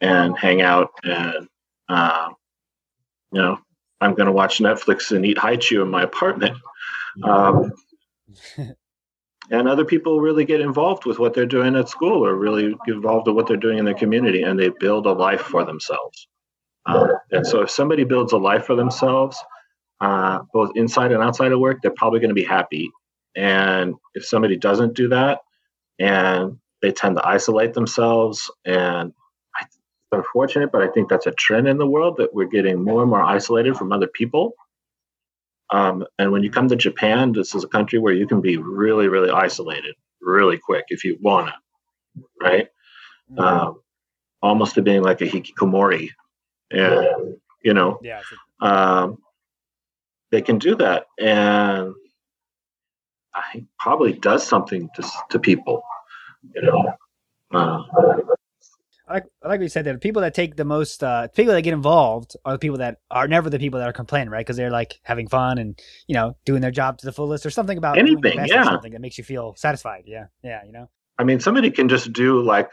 [0.00, 1.48] and hang out and
[1.88, 2.28] uh,
[3.32, 3.58] you know
[4.00, 6.56] i'm going to watch netflix and eat Hi-Chew in my apartment.
[7.24, 7.72] Um,
[9.50, 12.94] and other people really get involved with what they're doing at school or really get
[12.94, 16.28] involved with what they're doing in their community and they build a life for themselves.
[16.86, 19.38] Um, and so if somebody builds a life for themselves
[20.00, 22.88] uh, both inside and outside of work they're probably going to be happy
[23.36, 25.40] and if somebody doesn't do that
[25.98, 29.12] and they tend to isolate themselves and
[29.60, 29.78] it's
[30.12, 33.10] unfortunate but i think that's a trend in the world that we're getting more and
[33.10, 34.54] more isolated from other people
[35.70, 38.56] um, and when you come to Japan, this is a country where you can be
[38.56, 42.24] really, really isolated really quick if you want to.
[42.40, 42.68] right?
[43.30, 43.40] Mm-hmm.
[43.40, 43.80] Um,
[44.42, 46.10] almost to being like a hikikomori,
[46.70, 48.22] and you know, yeah.
[48.60, 49.18] um,
[50.30, 51.94] they can do that, and
[53.38, 55.82] I think probably does something to to people,
[56.54, 56.92] you know.
[57.54, 57.82] Uh,
[59.08, 59.94] I like, I like what you said there.
[59.94, 62.98] The people that take the most, uh, people that get involved are the people that
[63.10, 64.44] are never the people that are complaining, right?
[64.44, 67.50] Because they're like having fun and you know doing their job to the fullest, or
[67.50, 68.64] something about Anything, yeah.
[68.64, 70.04] something that makes you feel satisfied.
[70.06, 70.90] Yeah, yeah, you know.
[71.18, 72.68] I mean, somebody can just do like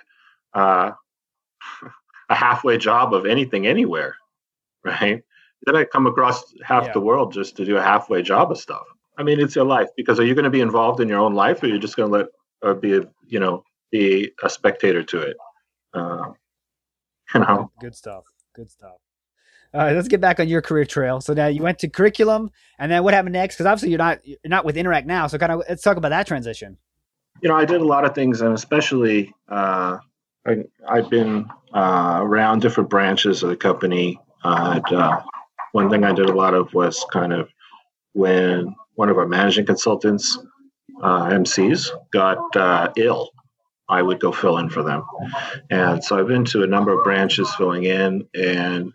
[0.53, 0.91] uh,
[2.29, 4.15] a halfway job of anything anywhere,
[4.83, 5.23] right?
[5.65, 6.93] Then I come across half Yeah.
[6.93, 8.83] the world just to do a halfway job of stuff.
[9.17, 11.33] I mean, it's your life because are you going to be involved in your own
[11.33, 12.27] life, or are you just going to let
[12.61, 15.37] or be a, you know be a spectator to it?
[15.93, 16.31] Uh,
[17.33, 18.23] you know, Good stuff.
[18.53, 18.97] Good stuff.
[19.73, 21.19] All right, let's get back on your career trail.
[21.19, 22.49] So now you went to curriculum,
[22.79, 23.55] and then what happened next?
[23.55, 25.27] Because obviously you're not you're not with Interac now.
[25.27, 26.77] So kind of let's talk about that transition.
[27.41, 29.97] you know, I did a lot of things, and especially uh,
[30.47, 34.19] I, I've been uh, around different branches of the company.
[34.43, 35.21] Uh, and, uh,
[35.71, 37.49] one thing I did a lot of was kind of
[38.13, 40.37] when one of our managing consultants,
[41.01, 43.29] uh, MCs, got uh, ill,
[43.87, 45.03] I would go fill in for them.
[45.69, 48.93] And so I've been to a number of branches filling in, and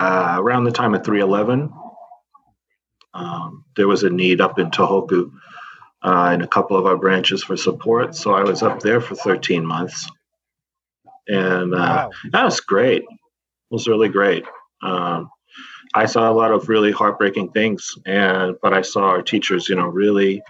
[0.00, 1.72] uh, around the time of 311,
[3.14, 5.30] um, there was a need up in Tohoku
[6.02, 8.14] uh, in a couple of our branches for support.
[8.14, 10.08] So I was up there for 13 months,
[11.28, 12.10] and uh, Wow.
[12.32, 13.02] that was great.
[13.02, 13.08] It
[13.70, 14.44] was really great.
[14.82, 15.30] Um,
[15.94, 19.76] I saw a lot of really heartbreaking things, and but I saw our teachers, you
[19.76, 20.42] know, really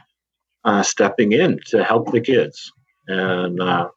[0.64, 2.72] uh, stepping in to help the kids,
[3.09, 3.88] and uh,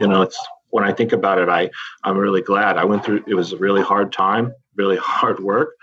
[0.00, 0.38] you know, it's
[0.70, 1.70] when I think about it, I
[2.04, 3.24] I'm really glad I went through.
[3.26, 5.74] It was a really hard time, really hard work,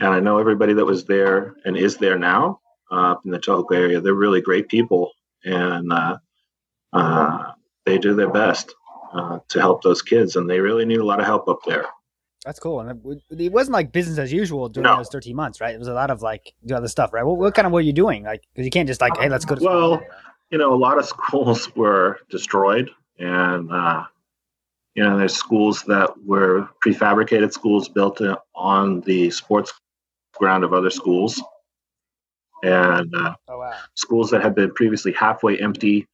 [0.00, 3.76] and I know everybody that was there and is there now uh, in the Tohoku
[3.76, 4.00] area.
[4.00, 5.12] They're really great people,
[5.44, 6.18] and uh,
[6.92, 7.52] uh,
[7.86, 8.74] they do their best
[9.12, 11.86] uh, to help those kids, and they really need a lot of help up there.
[12.44, 12.80] That's cool.
[12.80, 14.96] And it, it wasn't like business as usual during No.
[14.96, 15.74] those 13 months, right?
[15.74, 17.24] It was a lot of like do other stuff, right?
[17.24, 18.24] What, what kind of were you doing?
[18.24, 19.90] Like, because you can't just like, hey, let's go to school.
[19.90, 20.02] Well,
[20.50, 24.04] you know, a lot of schools were destroyed, and uh,
[24.94, 28.20] you know, there's schools that were prefabricated schools built
[28.54, 29.72] on the sports
[30.34, 31.42] ground of other schools,
[32.62, 33.74] and uh, oh wow.
[33.94, 36.06] schools that had been previously halfway empty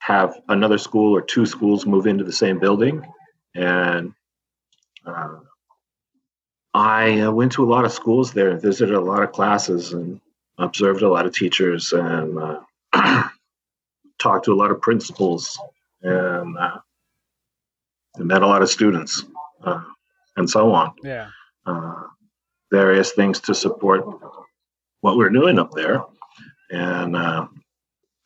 [0.00, 3.04] have another school or two schools move into the same building,
[3.54, 4.12] and
[5.06, 5.36] uh,
[6.72, 10.20] I uh, went to a lot of schools there visited a lot of classes and
[10.58, 12.60] observed a lot of teachers and uh,
[14.18, 15.58] talked to a lot of principals
[16.02, 16.78] and, uh,
[18.16, 19.24] and met a lot of students
[19.64, 19.82] uh,
[20.36, 20.92] and so on.
[21.02, 21.28] Yeah.
[21.66, 22.04] Uh,
[22.70, 24.04] various things to support
[25.00, 26.04] what we're doing up there.
[26.70, 27.48] And uh,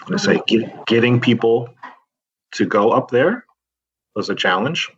[0.07, 1.71] I say get, getting people
[2.53, 3.47] to go up there
[4.15, 4.91] was a challenge.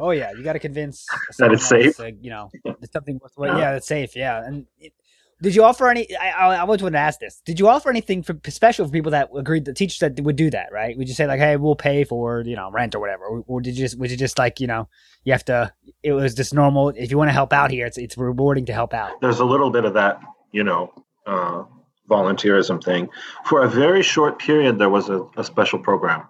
[0.00, 1.06] Oh yeah, you got to convince
[1.38, 1.98] That it's safe?
[2.00, 3.20] uh, you know, that something.
[3.36, 4.14] Well, yeah, that's safe.
[4.14, 4.92] Yeah, and it,
[5.40, 6.08] did you offer any?
[6.16, 7.40] I, I, I always want to ask this.
[7.44, 9.64] Did you offer anything for special for people that agreed?
[9.64, 10.98] The teachers that would do that, right?
[10.98, 13.60] Would you say like, "Hey, we'll pay for you know rent or whatever," or, or
[13.60, 14.88] did you just would you just like you know
[15.24, 15.72] you have to?
[16.02, 16.88] It was just normal.
[16.90, 19.20] If you want to help out here, it's it's rewarding to help out.
[19.20, 20.20] There's a little bit of that,
[20.52, 20.92] you know,
[21.24, 21.64] uh,
[22.10, 23.08] volunteerism thing.
[23.44, 26.26] For a very short period, there was a, a special program.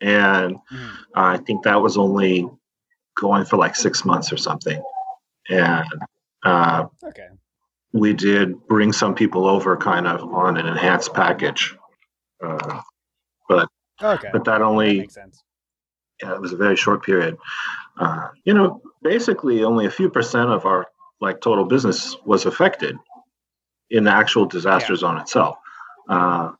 [0.00, 0.98] And Mhm.
[1.14, 2.48] I think that was only
[3.16, 4.80] going for like six months or something.
[5.48, 5.86] And
[6.44, 7.28] uh, Okay.
[7.92, 11.76] we did bring some people over kind of on an enhanced package.
[12.42, 12.80] Uh,
[14.00, 14.30] Okay.
[14.30, 15.42] but that that only makes sense.
[16.22, 17.36] yeah, it was a very short period.
[17.98, 20.86] Uh, you know, basically only a few percent of our
[21.20, 22.96] like total business was affected
[23.90, 24.98] in the actual disaster Yeah.
[24.98, 25.56] zone itself.
[26.08, 26.52] Uh,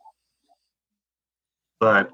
[1.78, 2.10] but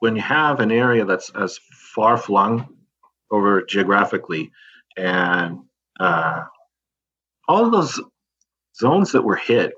[0.00, 1.58] when you have an area that's as
[1.94, 2.68] far flung
[3.30, 4.52] over geographically
[4.96, 5.60] and
[6.00, 6.44] uh,
[7.48, 8.00] all those
[8.78, 9.74] zones that were hit,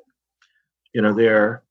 [0.94, 1.62] you know, they're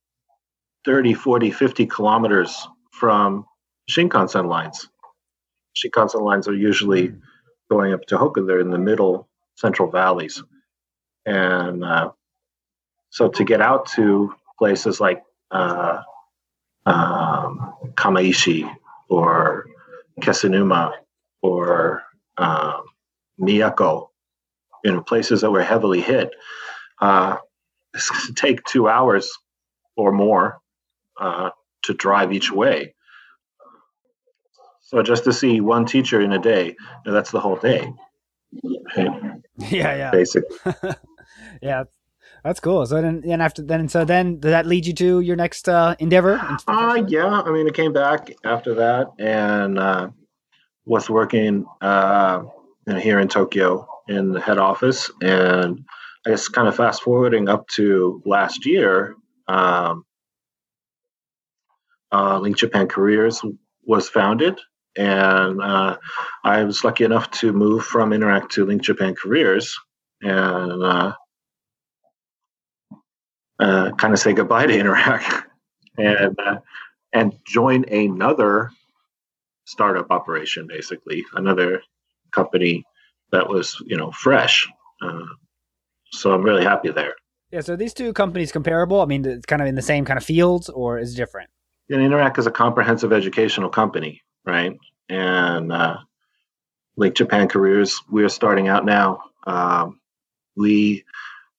[0.86, 3.46] 30, 40, 50 kilometers from
[3.92, 4.90] Shinkansen lines.
[5.78, 7.22] Shinkansen lines are usually Mm.
[7.72, 10.44] going up to hokkaido They're in the middle central valleys.
[11.26, 12.12] And uh,
[13.12, 16.04] so to get out to places like uh,
[16.88, 18.70] um, Kamaishi
[19.10, 19.68] or
[20.22, 20.94] Kesennuma
[21.42, 22.04] or
[22.38, 22.84] um,
[23.40, 24.08] Miyako,
[24.84, 26.30] you know, places that were heavily hit,
[27.02, 27.38] uh,
[27.94, 29.30] it's going to take two hours
[29.96, 30.60] or more
[31.20, 31.50] uh,
[31.84, 32.94] to drive each way.
[34.82, 37.92] So just to see one teacher in a day, you know, that's the whole day.
[38.96, 40.12] Yeah, yeah.
[40.12, 40.44] Basic.
[41.62, 41.84] yeah.
[42.48, 42.86] That's cool.
[42.86, 45.98] So then, then after then, so then does that lead you to your next uh,
[46.00, 46.40] endeavor?
[46.66, 47.42] Uh, yeah.
[47.42, 50.12] I mean, I came back after that and uh,
[50.86, 52.44] was working uh,
[52.88, 55.12] here in Tokyo in the head office.
[55.22, 55.84] And
[56.26, 59.18] I guess kind of fast forwarding up to last year,
[59.50, 60.06] um,
[62.14, 63.42] uh, Link Japan Careers
[63.84, 64.58] was founded.
[64.96, 65.98] And uh,
[66.46, 69.78] I was lucky enough to move from Interac to Link Japan Careers.
[70.22, 70.82] And
[73.60, 75.44] uh, kind of say goodbye to Interac
[75.98, 76.60] and uh,
[77.14, 78.72] and join another
[79.66, 81.82] startup operation, basically another
[82.32, 82.84] company
[83.32, 84.68] that was you know fresh.
[85.02, 85.26] Uh,
[86.12, 87.16] so I'm really happy there.
[87.52, 87.62] Yeah.
[87.62, 89.02] So these two companies comparable?
[89.02, 91.50] I mean, it's kind of in the same kind of fields, or is different?
[91.90, 94.78] And Interac is a comprehensive educational company, right?
[95.10, 95.98] And uh,
[96.98, 99.22] Link Japan Careers, we're starting out now.
[99.46, 100.02] Um,
[100.58, 101.06] we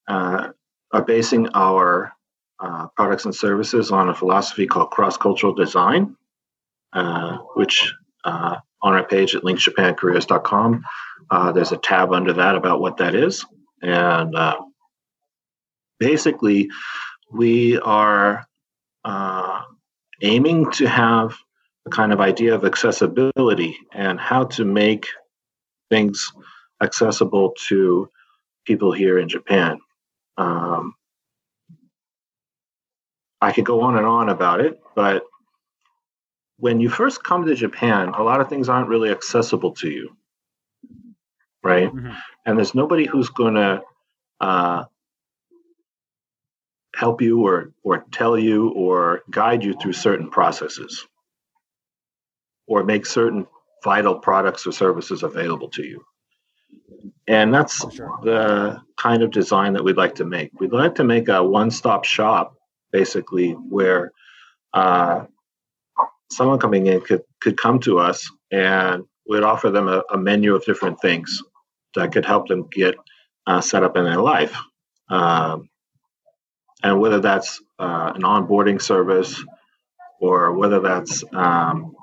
[0.09, 0.49] uh,
[0.93, 2.13] are basing our
[2.61, 6.17] uh, products and services on a philosophy called cross cultural design,
[6.93, 7.93] uh, which
[8.25, 10.83] uh, on our page at linkjapancareers.com,
[11.31, 13.45] uh, there's a tab under that about what that is.
[13.83, 14.59] And uh,
[15.99, 16.71] basically,
[17.31, 18.45] we are
[19.05, 19.63] uh,
[20.23, 21.37] aiming to have
[21.87, 25.07] a kind of idea of accessibility and how to make
[25.91, 26.31] things
[26.83, 28.09] accessible to
[28.67, 29.79] people here in Japan.
[30.39, 30.95] Um,
[33.41, 35.25] I could go on and on about it, but
[36.59, 40.17] when you first come to Japan, a lot of things aren't really accessible to you,
[41.63, 41.93] right?
[41.93, 42.13] Mm-hmm.
[42.47, 43.83] And there's nobody who's going to
[44.41, 44.85] uh,
[46.95, 51.07] help you or or tell you or guide you through certain processes,
[52.67, 53.47] or make certain
[53.85, 56.05] vital products or services available to you.
[57.29, 58.19] And that's sure.
[58.23, 60.51] the kind of design that we'd like to make.
[60.59, 62.55] We'd like to make a one-stop shop
[62.91, 64.13] basically, where
[64.73, 65.25] uh,
[66.31, 70.55] someone coming in could could come to us and we'd offer them a, a menu
[70.55, 71.43] of different things
[71.95, 72.95] that could help them get
[73.47, 74.57] uh, set up in their life.
[75.11, 75.69] Um,
[76.83, 79.43] and whether that's uh, an onboarding service
[80.21, 81.95] or whether that's um,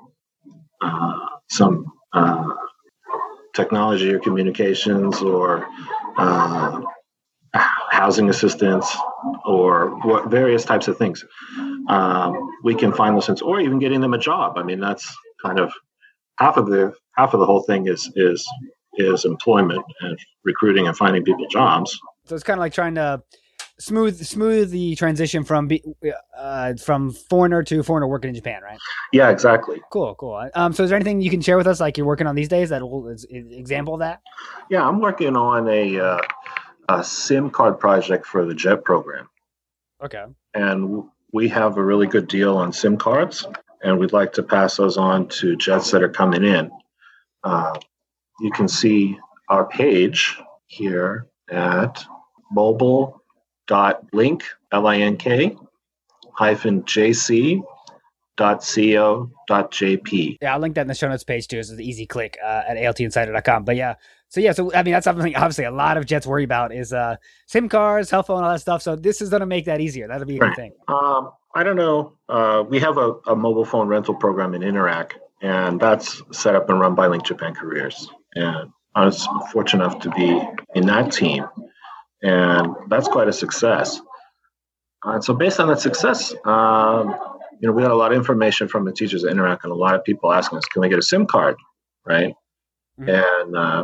[0.81, 2.47] uh, some uh,
[3.55, 5.67] technology or communications or
[6.17, 6.81] uh,
[7.53, 8.95] housing assistance
[9.45, 11.23] or what, various types of things.
[11.87, 14.57] Um, we can find those things, or even getting them a job.
[14.57, 15.71] I mean, that's kind of
[16.39, 18.45] half of the half of the whole thing is is
[18.95, 21.97] is employment and recruiting and finding people jobs.
[22.25, 23.21] So it's kind of like trying to
[23.79, 25.83] smooth smooth the transition from be,
[26.37, 28.77] uh, from foreigner to foreigner working in Japan, right?
[29.11, 29.81] Yeah, exactly.
[29.91, 30.49] Cool, cool.
[30.55, 32.47] Um, so is there anything you can share with us, like you're working on these
[32.47, 34.21] days, that is example of that?
[34.69, 36.19] Yeah, I'm working on a uh,
[36.89, 39.29] a SIM card project for the JET program.
[40.03, 40.25] Okay.
[40.53, 43.45] And we have a really good deal on SIM cards,
[43.83, 46.71] and we'd like to pass those on to jets that are coming in.
[47.43, 47.73] Uh,
[48.39, 49.17] you can see
[49.49, 52.03] our page here at
[53.69, 55.55] mobile.link, l i n k
[56.33, 57.61] hyphen jc
[58.37, 60.37] dot co dot jp.
[60.41, 61.59] Yeah, I'll link that in the show notes page too.
[61.59, 63.63] It's an easy click uh, at altinsider.com.
[63.63, 63.95] But yeah,
[64.29, 66.93] so yeah, so I mean that's something obviously a lot of jets worry about is
[66.93, 67.15] uh
[67.47, 68.81] SIM cards, cell phone, all that stuff.
[68.81, 70.07] So this is going to make that easier.
[70.07, 70.55] That'll be a right.
[70.55, 70.73] good thing.
[70.87, 72.17] Um, I don't know.
[72.27, 76.69] Uh, we have a, a mobile phone rental program in Interac, and that's set up
[76.69, 78.09] and run by Link Japan Careers.
[78.35, 80.41] And I was fortunate enough to be
[80.73, 81.45] in that team,
[82.21, 84.01] and that's quite a success.
[85.03, 87.15] And so, based on that success, um,
[87.59, 89.75] you know, we got a lot of information from the teachers at Interac, and a
[89.75, 91.55] lot of people asking us, "Can we get a SIM card?"
[92.05, 92.33] Right?
[92.99, 93.09] Mm-hmm.
[93.09, 93.83] And uh,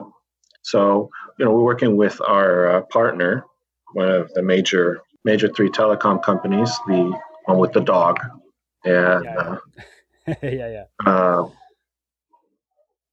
[0.61, 3.45] so, you know, we're working with our uh, partner,
[3.93, 8.19] one of the major major three telecom companies, the one with the dog,
[8.83, 9.57] and yeah, uh,
[10.27, 10.67] yeah, yeah.
[10.67, 10.83] yeah.
[11.05, 11.49] Uh,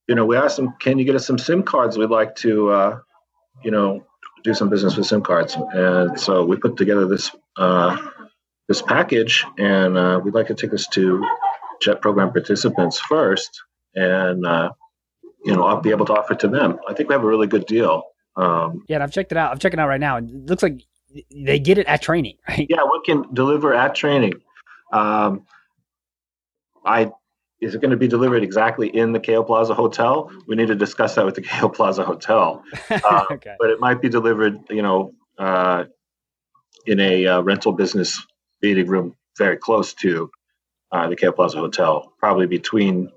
[0.07, 1.99] you know, we asked them, "Can you get us some SIM cards?
[1.99, 2.99] We'd like to, uh,
[3.63, 4.07] you know,
[4.45, 7.97] do some business with SIM cards." And so we put together this uh,
[8.69, 11.25] this package, and uh, we'd like to take this to
[11.83, 13.63] JET program participants first,
[13.95, 14.45] and
[15.45, 16.79] you know, I'll be able to offer to them.
[16.89, 18.03] I think we have a really good deal.
[18.37, 19.53] Um, yeah, and I've checked it out.
[19.53, 20.19] I'm checking out right now.
[20.19, 20.83] It looks like
[21.35, 22.67] they get it at training, right?
[22.69, 24.35] Yeah, we can deliver at training.
[24.93, 25.47] Um,
[26.85, 27.11] I
[27.61, 30.31] is it going to be delivered exactly in the Keio Plaza Hotel?
[30.47, 32.63] We need to discuss that with the Keio Plaza Hotel.
[32.91, 33.55] Uh, okay.
[33.59, 35.85] But it might be delivered, you know, uh,
[36.87, 38.21] in a uh, rental business
[38.63, 40.31] meeting room very close to
[40.93, 43.11] uh, the Keio Plaza Hotel, probably between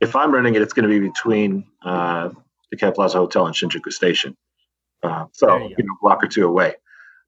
[0.00, 2.30] if I'm running it, it's going to be between uh,
[2.70, 4.36] the Keio Plaza Hotel and Shinjuku Station.
[5.02, 6.74] Uh, so, you, you, know, block or two away.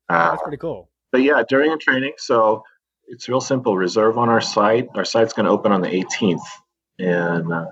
[0.08, 0.88] Uh, That's pretty cool.
[1.12, 2.64] but yeah, during a training, so
[3.10, 3.76] it's real simple.
[3.76, 4.88] Reserve on our site.
[4.94, 6.40] Our site's going to open on the 18th,
[6.98, 7.66] and uh,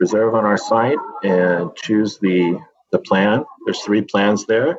[0.00, 2.58] reserve on our site and choose the
[2.90, 3.44] the plan.
[3.66, 4.78] There's three plans there: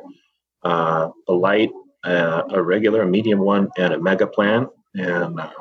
[0.64, 1.70] uh, a light,
[2.04, 4.68] uh, a regular, a medium one, and a mega plan.
[4.94, 5.52] And uh,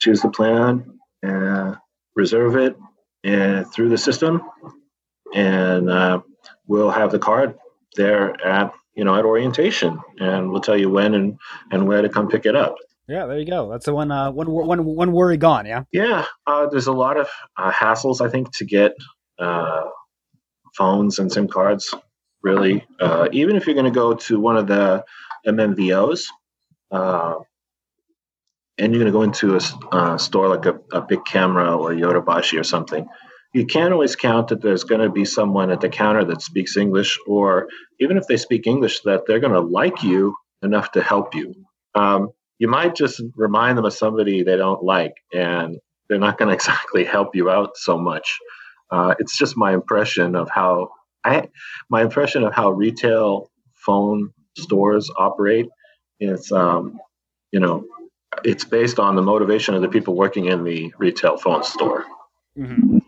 [0.00, 1.76] choose the plan and
[2.14, 2.76] reserve it
[3.24, 4.40] and through the system,
[5.34, 6.20] and uh,
[6.68, 7.58] we'll have the card
[7.96, 11.38] there at you know at orientation, and we'll tell you when and
[11.72, 12.76] and where to come pick it up.
[13.08, 13.70] Yeah, there you go.
[13.70, 14.10] That's the one.
[14.10, 15.66] Uh, one, one, one worry gone.
[15.66, 15.84] Yeah.
[15.92, 18.94] Yeah, uh, there's a lot of uh, hassles, I think, to get
[19.38, 19.84] uh,
[20.76, 21.94] phones and SIM cards.
[22.42, 25.04] Really, uh, even if you're going to go to one of the
[25.46, 26.26] MVNOs,
[26.92, 27.34] uh,
[28.78, 29.60] and you're going to go into a
[29.94, 33.06] uh, store like a, a Bic Camera or Yodobashi or something,
[33.52, 36.76] you can't always count that there's going to be someone at the counter that speaks
[36.76, 37.68] English, or
[38.00, 41.54] even if they speak English, that they're going to like you enough to help you.
[41.94, 45.76] Um, you might just remind them of somebody they don't like, and
[46.08, 48.38] they're not going to exactly help you out so much.
[48.90, 50.88] Uh, it's just my impression of how
[51.24, 51.48] I,
[51.90, 55.66] my impression of how retail phone stores operate.
[56.20, 56.98] It's um,
[57.52, 57.84] you know,
[58.44, 62.04] it's based on the motivation of the people working in the retail phone store.
[62.56, 62.98] Mm-hmm.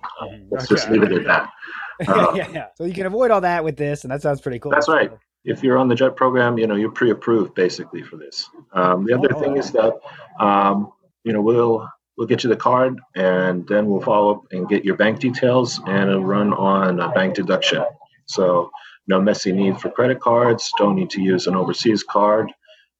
[0.50, 1.50] Let's just leave it at that.
[2.06, 2.66] Uh, yeah, yeah.
[2.76, 4.70] So you can avoid all that with this, and that sounds pretty cool.
[4.70, 5.11] That's right.
[5.44, 8.48] If you're on the JET program, you know you're pre-approved basically for this.
[8.72, 9.94] Um, the other Oh, thing is that
[10.40, 10.92] um,
[11.24, 14.85] you know we'll we'll get you the card and then we'll follow up and get
[14.85, 17.85] your bank details and it'll run on a bank deduction.
[18.27, 18.70] So
[19.07, 20.70] no messy need for credit cards.
[20.79, 22.53] Don't need to use an overseas card.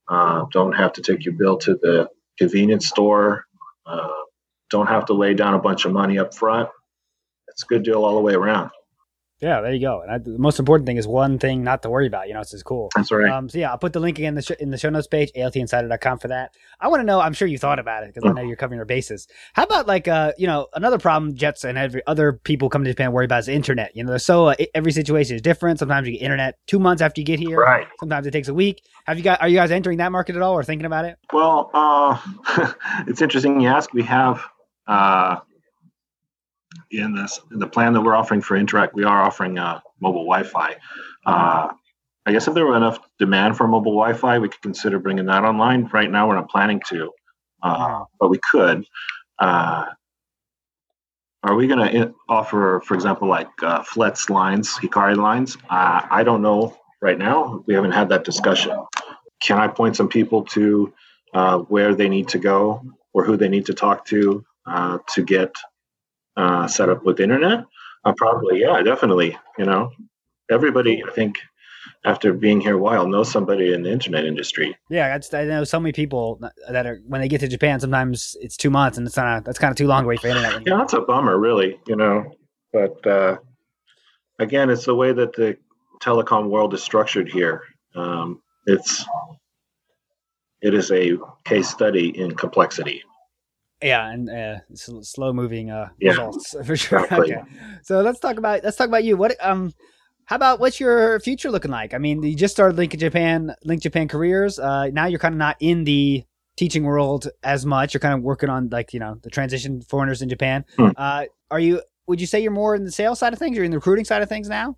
[0.09, 3.45] Uh, don't have to take your bill to the convenience store.
[3.85, 4.09] Uh,
[4.71, 6.69] don't have to lay down a bunch of money up front.
[7.49, 8.71] It's a good deal all the way around.
[9.41, 10.01] Yeah, there you go.
[10.01, 12.27] And I, the most important thing is one thing not to worry about.
[12.27, 12.91] You know, it's just cool.
[12.97, 13.31] That's right.
[13.31, 15.07] Um, so yeah, I'll put the link again in the, sh- in the show notes
[15.07, 16.53] page, altinsider.com for that.
[16.81, 18.79] I want to know, I'm sure you thought about it because I know you're covering
[18.79, 19.29] your bases.
[19.53, 22.91] How about like, uh, you know, another problem Jets and every other people coming to
[22.91, 23.95] Japan worry about is internet.
[23.95, 25.79] You know, they're so, uh, every situation is different.
[25.79, 27.59] Sometimes you get internet two months after you get here.
[27.59, 27.87] right.
[28.01, 28.83] Sometimes it takes a week.
[29.07, 31.17] Have you got, are you guys entering that market at all or thinking about it?
[31.33, 32.19] Well, uh,
[33.07, 33.93] it's interesting you ask.
[33.93, 34.43] We have
[34.89, 35.37] uh,
[36.91, 40.25] in this in the plan that we're offering for Interac, we are offering uh, mobile
[40.25, 40.77] Wi-Fi.
[41.27, 41.69] Uh,
[42.27, 45.45] I guess if there were enough demand for mobile Wi-Fi, we could consider bringing that
[45.45, 45.89] online.
[45.93, 47.11] Right now, we're not planning to,
[47.63, 48.85] uh, but we could.
[49.39, 49.87] Uh,
[51.43, 55.57] are we going to offer, for example, like uh, FLET'S lines, Hikari lines?
[55.71, 57.63] Uh, I don't know right now.
[57.67, 58.77] We haven't had that discussion.
[59.41, 60.93] Can I point some people to
[61.33, 65.23] uh, where they need to go or who they need to talk to uh, to
[65.23, 65.53] get
[66.39, 67.65] uh, set up with internet?
[68.05, 69.37] Uh, probably, yeah, definitely.
[69.59, 69.91] You know,
[70.51, 71.37] everybody, I think,
[72.05, 74.77] after being here a while, knows somebody in the internet industry.
[74.89, 77.81] Yeah, I, I know so many people that are when they get to Japan.
[77.81, 79.45] Sometimes it's two months, and it's not.
[79.45, 80.63] That's kind of too long to wait for internet.
[80.67, 81.79] Yeah, that's a bummer, really.
[81.87, 82.33] You know,
[82.73, 83.39] but uh,
[84.39, 85.59] again, it's the way that the
[86.01, 87.63] telecom world is structured here.
[87.95, 89.05] Um, it's
[90.63, 93.03] it is a case study in complexity.
[93.83, 97.05] Yeah, and uh, slow moving uh, Yeah, results for sure.
[97.05, 97.35] exactly.
[97.35, 97.43] Okay,
[97.83, 99.17] so let's talk about let's talk about you.
[99.17, 99.73] What um,
[100.25, 101.95] how about what's your future looking like?
[101.95, 104.59] I mean, you just started Link Japan, Link Japan careers.
[104.59, 106.25] Uh, now you're kind of not in the
[106.57, 107.95] teaching world as much.
[107.95, 110.65] You're kind of working on like you know the transition foreigners in Japan.
[110.77, 110.89] Hmm.
[110.97, 111.81] Uh, are you?
[112.09, 113.57] Would you say you're more in the sales side of things?
[113.59, 114.77] Or in the recruiting side of things now?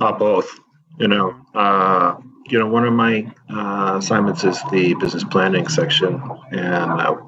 [0.00, 0.50] Uh, both.
[0.98, 2.16] You know, uh,
[2.48, 7.18] you know, one of my uh, assignments is the business planning section, and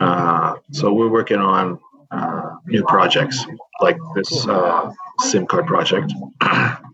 [0.00, 1.78] uh, so we're working on
[2.10, 3.44] uh, new projects
[3.80, 6.12] like this uh, SIM card project.
[6.42, 6.74] Okay.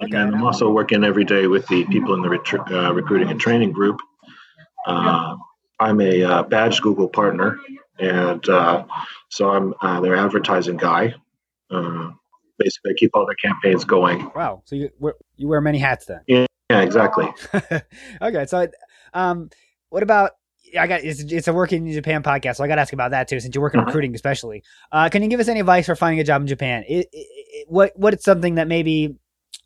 [0.00, 2.28] And I'm also working every day with the people in the
[2.70, 3.98] uh, recruiting and training group.
[4.86, 5.34] Uh,
[5.80, 7.58] I'm a uh, badged Google partner,
[7.98, 8.84] and uh,
[9.28, 11.14] so I'm uh, their advertising guy.
[11.68, 12.10] Uh,
[12.58, 14.30] basically, I keep all their campaigns going.
[14.36, 14.62] Wow.
[14.66, 16.20] So you wear, you wear many hats then.
[16.26, 17.28] Yeah, exactly.
[18.22, 18.68] okay, so
[19.14, 19.50] um,
[19.88, 20.32] what about?
[20.78, 23.12] I got it's, it's a working in Japan podcast, so I got to ask about
[23.12, 23.38] that too.
[23.40, 23.88] Since you're working in Mhm.
[23.88, 24.62] recruiting, especially,
[24.92, 26.84] uh, can you give us any advice for finding a job in Japan?
[26.88, 29.16] It, it, it, what what is something that maybe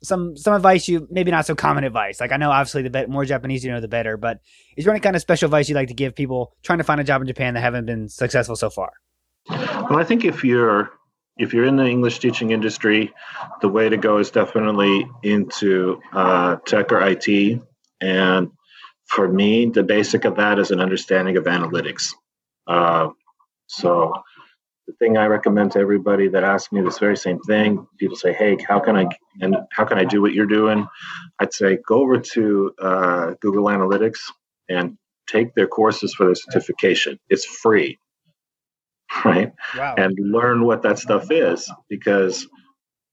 [0.01, 2.19] some some advice you maybe not so common advice?
[2.21, 4.39] Like I know obviously the bet, more Japanese you know the better, but
[4.77, 7.01] is there any kind of special advice you'd like to give people trying to find
[7.01, 8.91] a job in Japan that haven't been successful so far?
[9.49, 10.91] Well, I think if you're
[11.37, 13.11] if you're in the English teaching industry,
[13.61, 17.59] the way to go is definitely into uh, tech or IT.
[18.01, 18.51] And
[19.13, 22.13] for me, the basic of that is an understanding of analytics.
[22.65, 23.09] Uh,
[23.67, 24.13] so
[24.87, 27.87] the thing I recommend to everybody that asks me this very same thing.
[27.97, 29.07] People say, "Hey, how can I
[29.39, 30.87] and how can I do what you're doing?"
[31.39, 34.19] I'd say go over to uh, Google Analytics
[34.69, 34.97] and
[35.27, 37.19] take their courses for their certification.
[37.29, 37.99] It's free,
[39.25, 39.53] right?
[39.77, 39.95] Wow.
[39.97, 42.47] And learn what that stuff is because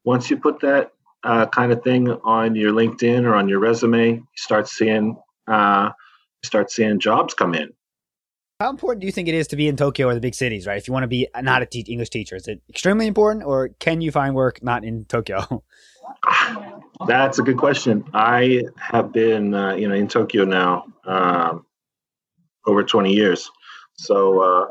[0.04, 0.92] once you put that
[1.22, 5.16] uh, kind of thing on your LinkedIn or on your resume, you start seeing
[5.50, 5.90] uh,
[6.44, 7.70] start seeing jobs come in.
[8.60, 10.66] How important do you think it is to be in Tokyo or the big cities,
[10.66, 10.76] right?
[10.76, 13.70] If you want to be not a te- English teacher, is it extremely important or
[13.80, 15.64] can you find work not in Tokyo?
[17.06, 18.04] That's a good question.
[18.12, 21.64] I have been, uh, you know, in Tokyo now um,
[22.66, 23.50] over 20 years,
[23.94, 24.66] so uh,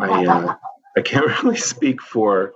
[0.00, 0.54] I uh,
[0.96, 2.52] I can't really speak for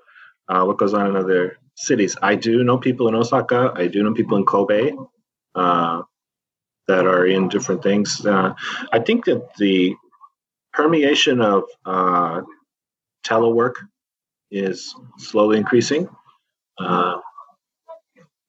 [0.48, 2.16] uh, what goes on in other cities.
[2.22, 3.72] I do know people in Osaka.
[3.74, 4.92] I do know people in Kobe
[5.56, 6.02] uh,
[6.91, 8.26] that are in different things.
[8.26, 8.53] Uh,
[8.93, 9.95] I think that the
[10.72, 12.43] permeation of uh,
[13.24, 13.74] telework
[14.51, 16.09] is slowly increasing.
[16.78, 17.18] Uh,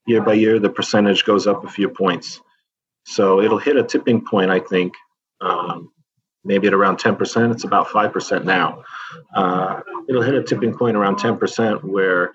[0.07, 2.41] year by year, the percentage goes up a few points.
[3.05, 4.93] So it'll hit a tipping point, I think,
[5.39, 5.91] um,
[6.43, 7.51] maybe at around 10%.
[7.51, 8.83] It's about 5% now.
[9.35, 12.31] Uh, it'll hit a tipping point around 10% where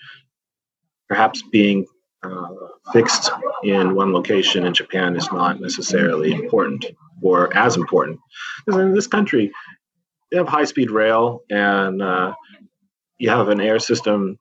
[1.09, 1.87] perhaps being
[2.33, 3.31] uh, fixed
[3.63, 6.87] in one location in Japan is not necessarily important
[7.23, 8.21] or as important.
[8.65, 9.53] Because in this country,
[10.31, 12.35] you have high speed rail and uh,
[13.19, 14.39] you have an air system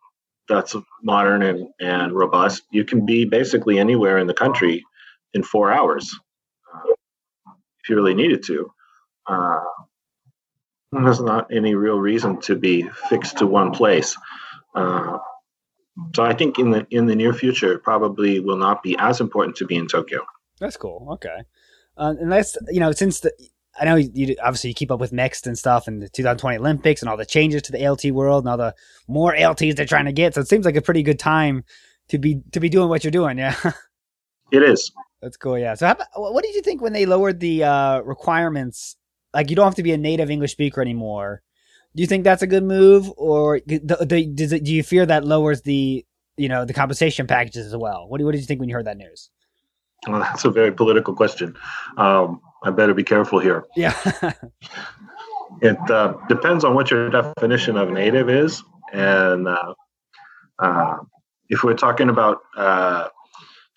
[0.48, 2.64] that's modern and, and robust.
[2.72, 4.84] You can be basically anywhere in the country
[5.34, 6.14] in four hours
[6.74, 6.92] uh,
[7.84, 8.72] if you really needed to.
[9.28, 9.60] Uh,
[10.92, 14.16] there's not any real reason to be fixed to one place.
[16.14, 19.22] So I think in the in the near future, it probably will not be as
[19.22, 20.26] important to be in Tokyo.
[20.60, 21.08] That's cool.
[21.14, 21.44] Okay,
[21.98, 23.32] uh, and that's you know since the
[23.80, 27.02] I know you obviously you keep up with MEXT and stuff and the 2020 Olympics
[27.02, 28.76] and all the changes to the ALT world and all the
[29.08, 30.34] more ALTs they're trying to get.
[30.34, 31.64] So it seems like a pretty good time
[32.10, 33.38] to be to be doing what you're doing.
[33.38, 33.56] Yeah,
[34.52, 34.92] it is.
[35.22, 35.58] That's cool.
[35.58, 35.74] Yeah.
[35.76, 38.96] So how, what did you think when they lowered the uh, requirements?
[39.34, 41.42] Like you don't have to be a native English speaker anymore.
[41.96, 45.06] Do you think that's a good move, or the, the, does it, do you fear
[45.06, 46.06] that lowers the
[46.38, 48.08] you know the compensation packages as well?
[48.08, 49.30] What do, what did you think when you heard that news?
[50.08, 51.56] Well, that's a very political question.
[51.98, 53.66] Um, I better be careful here.
[53.76, 53.96] Yeah.
[55.62, 58.62] it uh, depends on what your definition of native is,
[58.94, 59.74] and uh,
[60.60, 60.98] uh,
[61.50, 63.08] if we're talking about uh,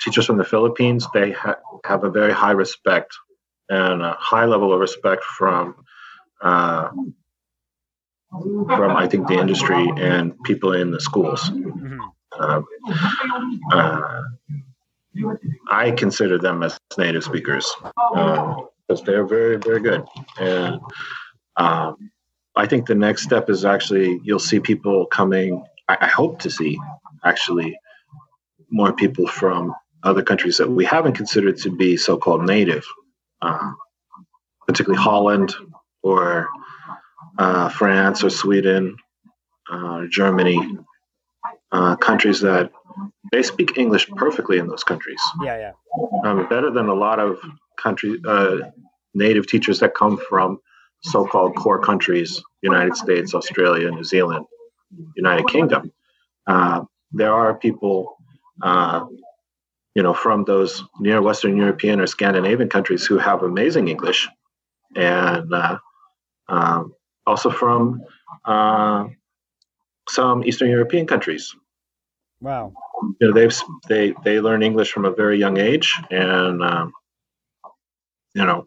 [0.01, 3.17] teachers from the Philippines, they ha- have a very high respect
[3.69, 5.75] and a high level of respect from
[6.41, 6.89] uh,
[8.31, 11.51] from I think the industry and people in the schools.
[11.51, 12.01] Mm-hmm.
[12.39, 12.67] Um,
[13.73, 14.23] uh,
[15.71, 17.75] I consider them as native speakers
[18.13, 20.05] because they're very, very good.
[20.39, 20.81] And
[21.57, 22.11] um,
[22.55, 25.65] I think the next step is actually you'll see people coming.
[25.89, 26.79] I, I hope to see
[27.25, 27.79] actually
[28.71, 32.85] more people from other countries that we haven't considered to be so-called native,
[33.43, 33.73] uh,
[34.67, 35.55] particularly Holland
[36.03, 36.49] or
[37.39, 38.97] uh, France or Sweden,
[39.71, 40.61] uh, Germany,
[41.71, 42.73] uh, countries that
[43.31, 45.21] they speak English perfectly in those countries.
[45.43, 45.73] Yeah, yeah.
[46.25, 47.39] Um, better than a lot of
[47.79, 48.59] country uh,
[49.15, 50.61] native teachers that come from
[51.03, 54.47] so-called core countries: United States, Australia, New Zealand,
[55.17, 55.93] United Kingdom.
[56.47, 58.17] Uh, there are people,
[58.63, 59.05] uh,
[59.95, 64.29] you know, from those near Western European or Scandinavian countries who have amazing English,
[64.97, 65.79] and uh,
[66.49, 66.95] um,
[67.29, 68.03] also from
[68.45, 69.07] uh,
[70.09, 71.55] some Eastern European countries.
[72.41, 72.73] Wow.
[73.21, 73.55] You know, they've
[73.89, 76.93] they they learn English from a very young age, and um,
[78.35, 78.67] you know,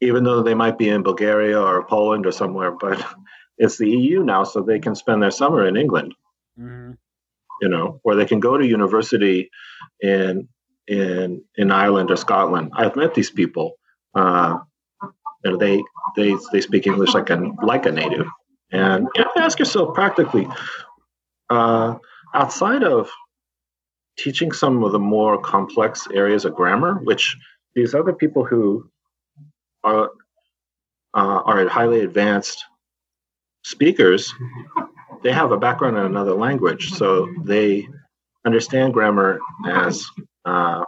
[0.00, 3.04] even though they might be in Bulgaria or Poland or somewhere, but
[3.58, 6.14] it's the EU now, so they can spend their summer in England.
[6.58, 6.92] Mm-hmm.
[7.62, 9.50] You know, or they can go to university
[10.00, 10.48] in
[10.86, 12.72] in in Ireland or Scotland.
[12.74, 13.76] I've met these people.
[14.14, 14.58] Uh,
[15.44, 15.82] you know, they
[16.16, 18.26] they they speak English like a like a native.
[18.72, 20.48] And you have to ask yourself practically,
[21.50, 21.96] uh,
[22.34, 23.10] outside of
[24.18, 27.36] teaching some of the more complex areas of grammar, which
[27.74, 28.88] these other people who
[29.82, 30.10] are
[31.14, 32.64] uh, are highly advanced
[33.62, 34.32] speakers,
[35.22, 37.86] they have a background in another language, so they
[38.44, 40.04] understand grammar as
[40.44, 40.84] uh,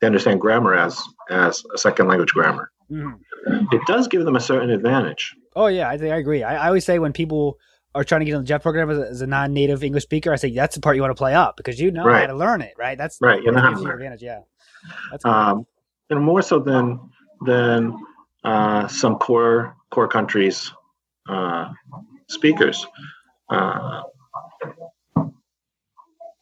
[0.00, 2.70] they understand grammar as as a second language grammar.
[2.90, 3.14] Mm-hmm.
[3.46, 5.34] It does give them a certain advantage.
[5.56, 6.42] Oh yeah, I think I agree.
[6.42, 7.58] I, I always say when people
[7.94, 10.32] are trying to get on the JET program as a, as a, non-native English speaker,
[10.32, 12.20] I say that's the part you want to play up because you know right.
[12.20, 12.96] how to learn it, right?
[12.96, 13.42] That's right.
[13.42, 14.22] You know how to advantage.
[14.22, 14.40] Yeah,
[15.10, 15.32] that's cool.
[15.32, 15.66] um,
[16.10, 17.00] and more so than
[17.44, 17.96] than
[18.44, 20.72] uh, some core core countries.
[21.28, 21.72] Uh,
[22.28, 22.86] speakers.
[23.50, 24.02] Uh,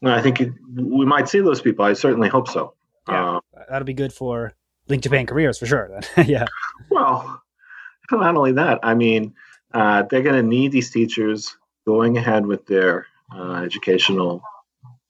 [0.05, 1.85] I think it, we might see those people.
[1.85, 2.75] I certainly hope so.
[3.09, 4.53] Yeah, uh, that'll be good for
[4.89, 6.01] Link Japan careers for sure.
[6.25, 6.47] yeah.
[6.91, 7.43] Well,
[8.11, 9.35] not only that, I mean,
[9.73, 11.57] uh, they're going to need these teachers
[11.87, 14.43] going ahead with their uh, educational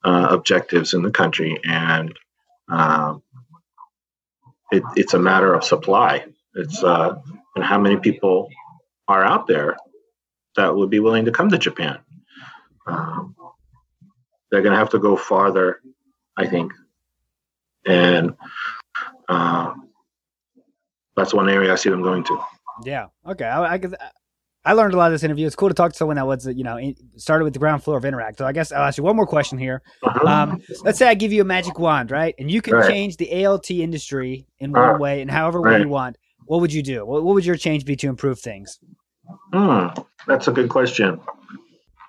[0.04, 2.16] uh, objectives in the country, and
[2.68, 3.22] um,
[4.70, 6.24] it, it's a matter of supply.
[6.54, 7.16] It's uh,
[7.54, 8.48] and how many people
[9.08, 9.76] are out there
[10.56, 11.98] that would be willing to come to Japan.
[12.86, 13.36] Um,
[14.50, 15.80] they're going to have to go farther,
[16.36, 16.72] I think,
[17.84, 18.34] and
[19.28, 19.74] uh,
[21.16, 22.38] that's one area I see them going to.
[22.84, 23.06] Yeah.
[23.26, 23.44] Okay.
[23.44, 23.80] I, I,
[24.66, 25.46] I learned a lot of this interview.
[25.46, 26.78] It's cool to talk to someone that was, you know,
[27.16, 28.36] started with the ground floor of Interac.
[28.36, 29.80] So I guess I'll ask you one more question here.
[30.02, 30.26] Uh-huh.
[30.26, 32.34] Um, let's say I give you a magic wand, right?
[32.38, 32.90] And you can right.
[32.90, 35.74] change the ALT industry in one uh, way and however right.
[35.74, 36.18] way you want.
[36.46, 37.06] What would you do?
[37.06, 38.78] What, what, would your change be to improve things?
[39.52, 39.88] Hmm,
[40.26, 41.20] that's a good question.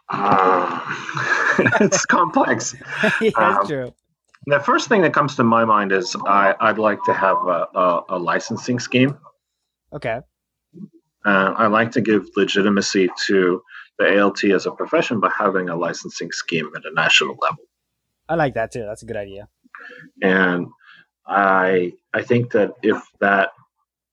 [0.10, 0.80] Uh,
[1.82, 2.76] it's complex.
[3.22, 3.94] yeah, that's um, true.
[4.48, 7.68] The first thing that comes to my mind is I, would like to have a,
[7.76, 9.18] a, a licensing scheme.
[9.92, 10.22] Okay.
[11.26, 13.62] Uh, I like to give legitimacy to
[14.00, 17.66] the ALT as a profession by having a licensing scheme at a national level.
[18.30, 18.86] I like that too.
[18.86, 19.50] That's a good idea.
[20.22, 20.68] And
[21.26, 23.50] I I think that if that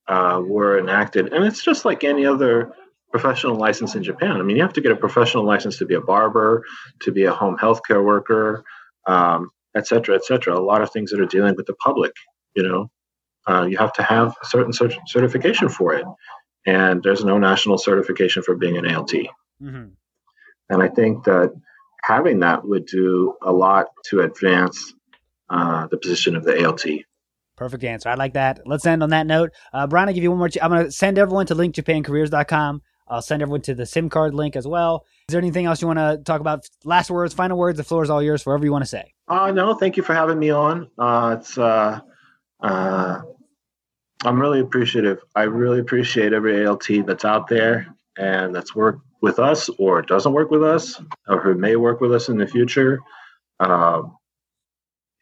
[0.08, 2.72] uh, were enacted, and it's just like any other
[3.12, 4.32] professional license in Japan.
[4.32, 6.64] I mean, you have to get a professional license to be a barber,
[7.02, 8.64] to be a home healthcare worker,
[9.06, 10.58] um, et cetera, et cetera.
[10.58, 12.12] A lot of things that are dealing with the public.
[12.54, 12.90] You know,
[13.48, 16.04] uh, you have to have a certain cert- certification for it
[16.66, 19.12] and there's no national certification for being an ALT.
[19.62, 19.86] Mm-hmm.
[20.70, 21.52] And I think that
[22.02, 24.94] having that would do a lot to advance
[25.50, 26.84] uh, the position of the ALT.
[27.56, 28.08] Perfect answer.
[28.08, 28.60] I like that.
[28.66, 29.50] Let's end on that note.
[29.72, 30.48] Uh, Brian, I'll give you one more.
[30.48, 32.82] Ch- I'm going to send everyone to linkjapancareers.com.
[33.06, 35.04] I'll send everyone to the SIM card link as well.
[35.28, 36.66] Is there anything else you want to talk about?
[36.84, 37.76] Last words, final words.
[37.76, 39.12] The floor is all yours, whatever you want to say.
[39.28, 40.88] Uh, no, thank you for having me on.
[40.98, 42.00] Uh, it's uh,
[42.60, 43.22] uh,
[44.24, 45.22] I'm really appreciative.
[45.34, 50.32] I really appreciate every ALT that's out there and that's worked with us or doesn't
[50.32, 53.00] work with us or who may work with us in the future.
[53.60, 54.16] Um,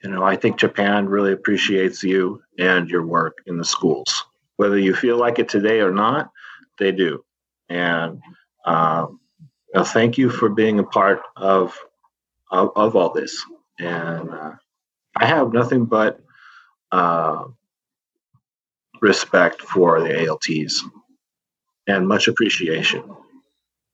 [0.02, 4.24] you know, I think Japan really appreciates you and your work in the schools.
[4.56, 6.30] Whether you feel like it today or not,
[6.78, 7.24] they do.
[7.72, 8.20] And
[8.66, 9.20] um,
[9.72, 11.76] you know, thank you for being a part of
[12.50, 13.42] of, of all this.
[13.78, 14.52] And uh,
[15.16, 16.20] I have nothing but
[16.90, 17.44] uh,
[19.00, 20.84] respect for the ALTs
[21.86, 23.02] and much appreciation.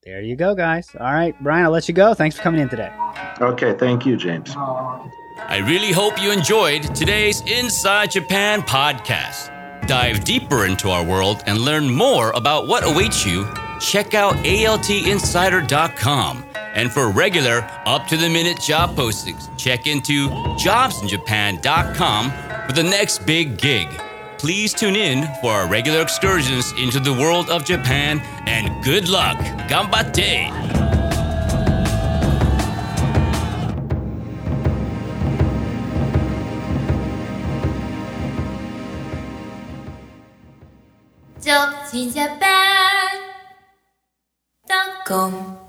[0.02, 0.94] There you go, guys.
[0.98, 2.14] All right, Brian, I'll let you go.
[2.14, 2.92] Thanks for coming in today.
[3.40, 4.54] Okay, thank you, James.
[4.56, 9.54] I really hope you enjoyed today's Inside Japan podcast.
[9.86, 13.46] Dive deeper into our world and learn more about what awaits you.
[13.80, 16.44] Check out altinsider.com.
[16.74, 22.30] And for regular, up to the minute job postings, check into jobsinjapan.com
[22.66, 23.88] for the next big gig.
[24.38, 29.36] Please tune in for our regular excursions into the world of Japan and good luck.
[29.68, 30.56] Ganbatte!
[41.40, 42.67] Jobs in Japan.com
[45.08, 45.67] secret